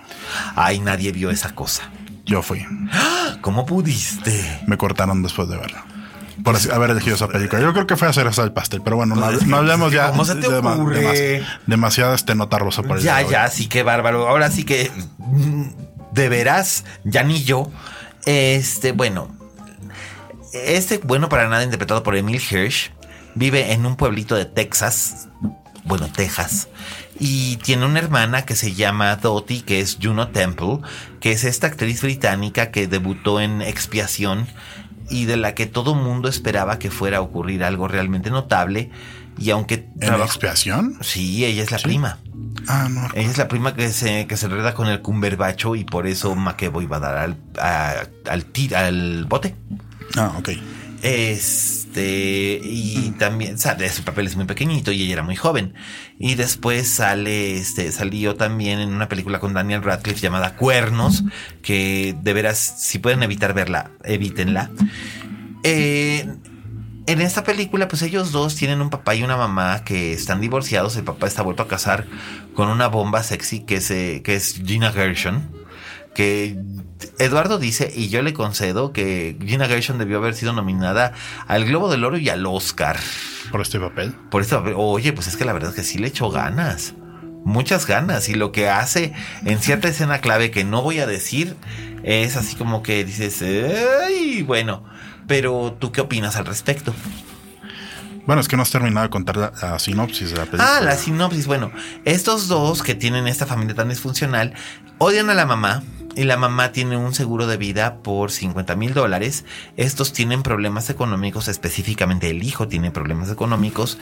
[0.56, 1.90] Ay, nadie vio esa cosa.
[2.26, 2.66] Yo fui.
[3.42, 4.62] ¿Cómo pudiste?
[4.68, 5.86] Me cortaron después de verla.
[6.44, 7.62] Por así- haber elegido esa película.
[7.62, 10.10] Yo creo que fue hacer el pastel, pero bueno, no, no hablemos ya.
[10.10, 11.40] ¿Cómo se te de ocurre?
[11.42, 14.28] demas- demasiada este nota rosa por el Ya, de ya, sí que bárbaro.
[14.28, 15.64] Ahora sí que mm,
[16.12, 17.72] de veras, ya ni yo.
[18.26, 19.30] Este, bueno,
[20.56, 22.92] este bueno para nada interpretado por Emil Hirsch
[23.36, 25.28] vive en un pueblito de Texas,
[25.84, 26.68] bueno, Texas,
[27.20, 30.80] y tiene una hermana que se llama Dottie, que es Juno Temple,
[31.20, 34.48] que es esta actriz británica que debutó en Expiación
[35.10, 38.90] y de la que todo mundo esperaba que fuera a ocurrir algo realmente notable.
[39.38, 40.98] Y aunque ¿En expiación?
[41.02, 42.20] Sí, ella es la prima.
[42.70, 43.06] Ah, no.
[43.14, 46.34] Ella es la prima que se, que se enreda con el cumberbacho y por eso
[46.36, 49.54] McEvoy va a dar al, a- al, tir- al bote.
[50.16, 50.50] Ah, ok.
[51.02, 55.74] Este, y también sale, su papel es muy pequeñito y ella era muy joven.
[56.18, 61.24] Y después sale, este, salió también en una película con Daniel Radcliffe llamada Cuernos,
[61.62, 64.72] que de veras, si pueden evitar verla, evítenla.
[65.64, 66.28] Eh,
[67.08, 70.96] en esta película, pues ellos dos tienen un papá y una mamá que están divorciados.
[70.96, 72.08] El papá está vuelto a casar
[72.56, 75.55] con una bomba sexy que es, eh, que es Gina Gershon.
[76.16, 76.58] Que
[77.20, 81.12] Eduardo dice, y yo le concedo, que Gina Gershon debió haber sido nominada
[81.46, 82.98] al Globo del Oro y al Oscar.
[83.52, 84.14] Por este papel.
[84.32, 86.94] Por esto, oye, pues es que la verdad es que sí le echó ganas.
[87.44, 88.30] Muchas ganas.
[88.30, 89.14] Y lo que hace
[89.46, 91.56] en cierta escena clave que no voy a decir
[92.04, 93.44] es así como que dices,
[94.04, 94.84] ay, bueno.
[95.28, 96.94] Pero tú qué opinas al respecto?
[98.26, 100.78] Bueno, es que no has terminado de contar la, la sinopsis de la película.
[100.78, 101.46] Ah, la sinopsis.
[101.46, 101.72] Bueno,
[102.06, 104.54] estos dos que tienen esta familia tan disfuncional
[104.98, 105.84] odian a la mamá.
[106.16, 109.44] Y la mamá tiene un seguro de vida por 50 mil dólares.
[109.76, 113.98] Estos tienen problemas económicos, específicamente el hijo tiene problemas económicos.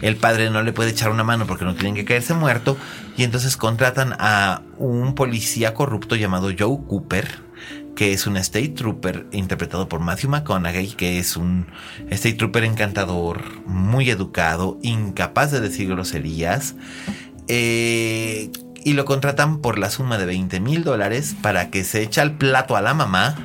[0.00, 2.78] El padre no le puede echar una mano porque no tienen que caerse muerto.
[3.18, 7.40] Y entonces contratan a un policía corrupto llamado Joe Cooper,
[7.94, 11.66] que es un State Trooper interpretado por Matthew McConaughey, que es un
[12.10, 16.76] State Trooper encantador, muy educado, incapaz de decir groserías.
[17.48, 18.50] Eh,
[18.84, 22.36] y lo contratan por la suma de 20 mil dólares para que se echa al
[22.36, 23.36] plato a la mamá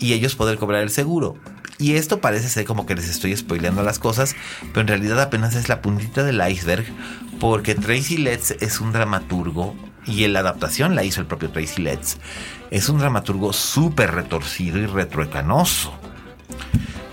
[0.00, 1.36] y ellos poder cobrar el seguro.
[1.78, 4.36] Y esto parece ser como que les estoy spoileando las cosas,
[4.72, 6.84] pero en realidad apenas es la puntita del iceberg,
[7.40, 9.74] porque Tracy Letts es un dramaturgo
[10.06, 12.18] y la adaptación la hizo el propio Tracy Letts.
[12.70, 15.92] Es un dramaturgo súper retorcido y retroecanoso.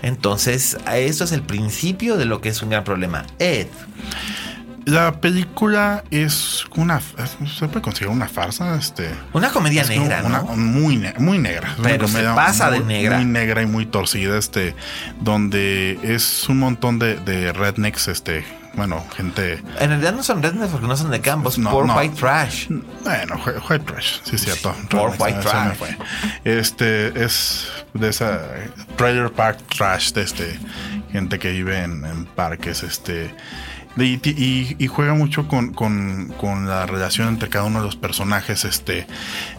[0.02, 3.24] Entonces, esto es el principio de lo que es un gran problema.
[3.38, 3.68] Ed,
[4.84, 6.98] La película es una.
[6.98, 8.76] es- Se puede considerar una farsa.
[8.76, 9.10] Este.
[9.32, 10.56] una comedia Es negra, una- ¿no?
[10.56, 11.68] muy, ne- muy negra.
[11.72, 13.16] Es una Pero se pasa de muy- negra.
[13.18, 14.74] Muy negra y muy torcida, este,
[15.20, 18.44] donde es un montón de, de rednecks, este,
[18.74, 21.96] bueno, gente, En realidad no son rednecks porque no son de campos, No, por no.
[21.96, 22.66] white trash.
[23.04, 24.74] bueno, whi- white trash, sí, cierto.
[24.90, 25.76] Poor rednecks, white trash.
[25.76, 25.96] fue.
[26.44, 28.40] Este, es de esa
[28.96, 30.58] trailer park trash, de este,
[31.12, 33.34] gente que vive en, en parques, este,
[33.96, 37.96] y, y- y juega mucho con, con- con la relación entre cada uno de los
[37.96, 39.06] personajes, este,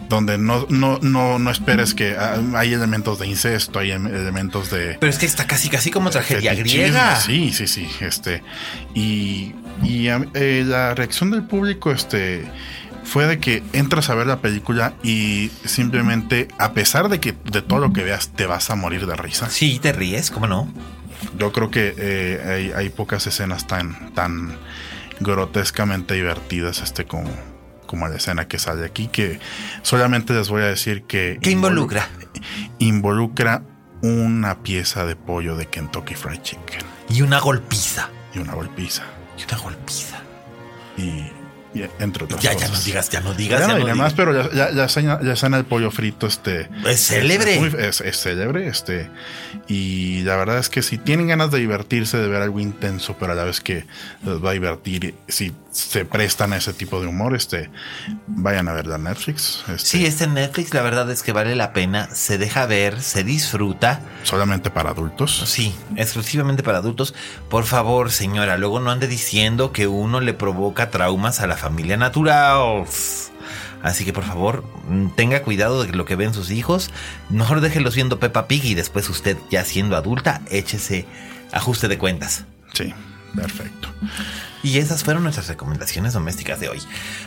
[0.08, 4.70] donde no, no, no, no esperes que ah, hay elementos de incesto, hay em- elementos
[4.70, 7.16] de Pero es que está casi casi como tragedia griega.
[7.20, 7.88] Sí, sí, sí.
[8.00, 8.42] Este.
[8.94, 12.44] Y, y eh, la reacción del público, este.
[13.04, 17.60] Fue de que entras a ver la película y simplemente, a pesar de que de
[17.60, 19.50] todo lo que veas, te vas a morir de risa.
[19.50, 20.72] Sí, te ríes, ¿cómo no?
[21.38, 24.56] Yo creo que eh, hay, hay pocas escenas tan, tan
[25.20, 27.30] grotescamente divertidas, este, como,
[27.86, 29.38] como la escena que sale aquí, que
[29.82, 31.38] solamente les voy a decir que.
[31.40, 32.08] ¿Qué involucra?
[32.78, 33.62] Involucra
[34.02, 38.10] una pieza de pollo de Kentucky Fried Chicken Y una golpiza.
[38.34, 39.02] y una golpiza.
[39.38, 40.18] Y una golpiza.
[40.96, 41.32] Y, y
[41.98, 42.68] entre otras Ya, cosas.
[42.70, 43.60] ya no digas, ya no digas.
[43.60, 44.04] Ya ya no no diré digas.
[44.06, 46.68] más, pero ya, ya, ya ya el pollo frito, este.
[46.86, 47.58] Es célebre.
[47.58, 49.10] muy- Es, es célebre, este.
[49.68, 53.32] Y la verdad es que si tienen ganas de divertirse, de ver algo intenso, pero
[53.32, 53.86] a la vez que
[54.24, 57.68] les va a divertir, si se prestan a ese tipo de humor, este,
[58.28, 59.64] vayan a verla en Netflix.
[59.68, 63.24] Este, Sí, este Netflix la verdad es que vale la pena, se deja ver, se
[63.24, 64.00] disfruta.
[64.22, 65.42] Solamente para adultos.
[65.46, 67.14] Sí, exclusivamente para adultos.
[67.48, 71.96] Por favor, señora, luego no ande diciendo que uno le provoca traumas a la familia
[71.96, 72.84] natural.
[73.82, 76.90] Así que por favor, mm, tenga cuidado de lo que ven sus hijos.
[77.30, 81.06] Mejor déjenlos viendo Peppa Pig y después usted, ya siendo adulta, échese
[81.52, 82.44] ajuste de cuentas.
[82.72, 82.92] Sí,
[83.34, 83.88] perfecto.
[84.64, 86.82] Y esas fueron nuestras recomendaciones domésticas de hoy.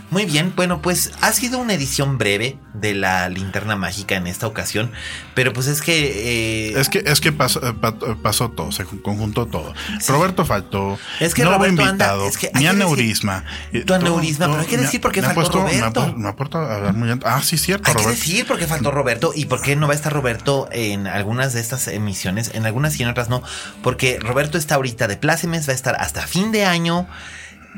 [0.10, 4.48] Muy bien, bueno, pues ha sido una edición breve de la linterna mágica en esta
[4.48, 4.92] ocasión,
[5.36, 6.72] pero pues es que...
[6.72, 9.74] eh, Es que, es que pasó, eh, pa- pasó todo, se conjuntó todo.
[10.08, 10.98] Roberto faltó.
[11.20, 12.28] Es que no hubo Roberto anda- invitado.
[12.28, 13.44] es que hay mi decir- aneurisma.
[13.72, 16.14] eh, Tu aneurisma, todo- pero hay que decir por qué faltó puesto- Roberto.
[16.18, 18.90] Me ha puesto a hablar muy Ah, sí, cierto, Hay que decir por qué faltó
[18.92, 22.66] Roberto y por qué no va a estar Roberto en algunas de estas emisiones, en
[22.66, 23.44] algunas y en otras no,
[23.84, 27.08] porque Roberto está ahorita de plácemes, va a estar hasta fin de año.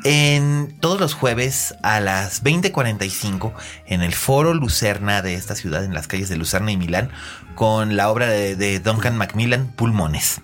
[0.04, 3.54] En todos los jueves a las 20:45
[3.86, 7.10] en el Foro Lucerna de esta ciudad, en las calles de Lucerna y Milán,
[7.56, 10.42] con la obra de, Duncan Macmillan, Pulmones.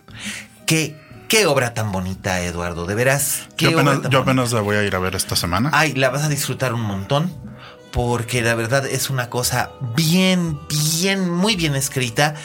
[0.65, 3.47] ¿Qué, qué obra tan bonita, Eduardo, de veras.
[3.57, 5.69] yo apenas, yo apenas la voy a ir a ver esta semana.
[5.73, 7.31] Ay, la vas a disfrutar un montón
[7.91, 12.35] porque la verdad es una cosa bien, bien, muy bien escrita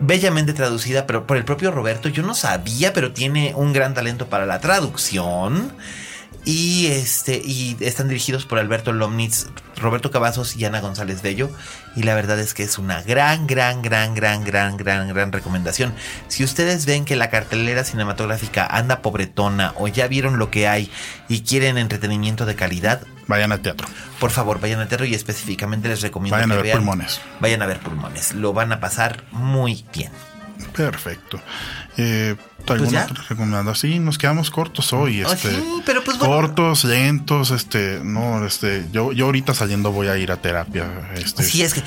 [0.00, 2.08] bellamente traducida, pero por el propio Roberto.
[2.08, 5.72] Yo no sabía, pero tiene un gran talento para la traducción.
[6.44, 9.46] Y este, y están dirigidos por Alberto Lomnitz,
[9.76, 11.50] Roberto Cavazos y Ana González Bello.
[11.96, 15.94] Y la verdad es que es una gran, gran, gran, gran, gran, gran, gran recomendación.
[16.28, 20.90] Si ustedes ven que la cartelera cinematográfica anda pobretona o ya vieron lo que hay
[21.28, 23.88] y quieren entretenimiento de calidad, vayan al teatro.
[24.20, 27.20] Por favor, vayan al teatro y específicamente les recomiendo vayan a ver pulmones.
[27.40, 28.34] Vayan a ver pulmones.
[28.34, 30.12] Lo van a pasar muy bien.
[30.76, 31.40] Perfecto.
[31.96, 33.74] Eh, ¿Alguna pues recomendando?
[33.74, 35.22] Sí, nos quedamos cortos hoy.
[35.22, 40.08] Oh, este, sí, pero pues Cortos, lentos, este, no, este, yo, yo ahorita saliendo voy
[40.08, 40.86] a ir a terapia.
[41.14, 41.82] Este, sí, es que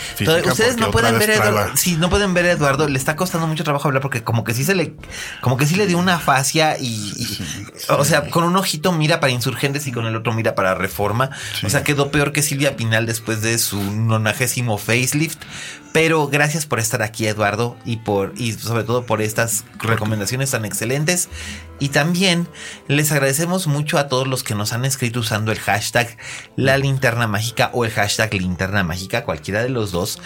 [0.48, 1.76] ustedes no pueden ver Eduardo.
[1.76, 2.88] Sí, no pueden ver a Eduardo.
[2.88, 4.94] Le está costando mucho trabajo hablar porque como que sí se le,
[5.42, 7.14] como que sí le dio una fascia y,
[7.90, 11.32] o sea, con un ojito mira para insurgentes y con el otro mira para reforma.
[11.64, 15.40] O sea, quedó peor que Silvia Pinal después de su nonagésimo facelift.
[15.94, 19.64] Pero gracias por estar aquí, Eduardo, y por, y sobre todo por estas
[19.98, 21.28] recomendaciones tan excelentes.
[21.80, 22.48] Y también
[22.88, 26.18] les agradecemos mucho a todos los que nos han escrito usando el hashtag
[26.56, 30.20] la linterna mágica o el hashtag linterna mágica, cualquiera de los dos.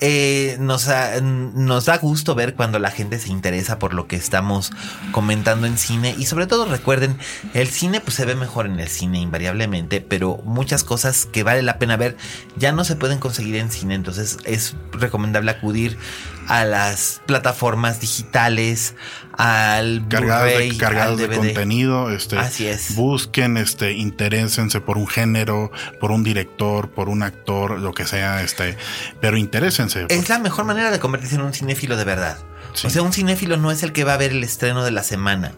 [0.00, 0.88] Eh, nos,
[1.22, 4.70] nos da gusto ver cuando la gente se interesa por lo que estamos
[5.12, 7.18] comentando en cine y sobre todo recuerden,
[7.52, 11.62] el cine pues se ve mejor en el cine invariablemente, pero muchas cosas que vale
[11.62, 12.16] la pena ver
[12.56, 15.98] ya no se pueden conseguir en cine, entonces es recomendable acudir
[16.48, 18.94] a las plataformas digitales,
[19.32, 22.94] al de, cargados de contenido, este, Así es.
[22.94, 28.42] busquen, este, interésense por un género, por un director, por un actor, lo que sea,
[28.42, 28.76] este,
[29.20, 30.06] pero interésense.
[30.08, 32.38] Es la mejor manera de convertirse en un cinéfilo de verdad.
[32.84, 35.02] O sea, un cinéfilo no es el que va a ver el estreno de la
[35.02, 35.52] semana.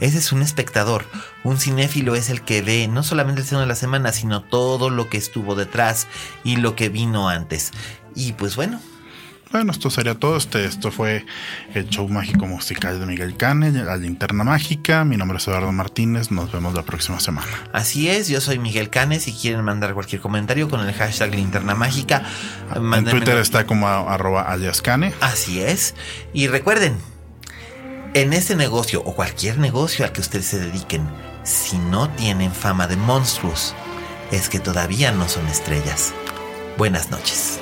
[0.00, 1.04] Ese es un espectador.
[1.44, 4.90] Un cinéfilo es el que ve no solamente el estreno de la semana, sino todo
[4.90, 6.08] lo que estuvo detrás
[6.44, 7.70] y lo que vino antes.
[8.14, 8.80] Y pues bueno,
[9.52, 10.36] bueno, esto sería todo.
[10.36, 11.24] Este, esto fue
[11.74, 15.04] el show mágico musical de Miguel Cane, la linterna mágica.
[15.04, 16.30] Mi nombre es Eduardo Martínez.
[16.30, 17.48] Nos vemos la próxima semana.
[17.72, 19.20] Así es, yo soy Miguel Cane.
[19.20, 22.22] Si quieren mandar cualquier comentario con el hashtag linterna mágica,
[22.74, 25.12] en Twitter está como arroba alias Cane.
[25.20, 25.94] Así es.
[26.32, 26.96] Y recuerden,
[28.14, 31.06] en este negocio o cualquier negocio al que ustedes se dediquen,
[31.44, 33.74] si no tienen fama de monstruos,
[34.30, 36.14] es que todavía no son estrellas.
[36.78, 37.61] Buenas noches.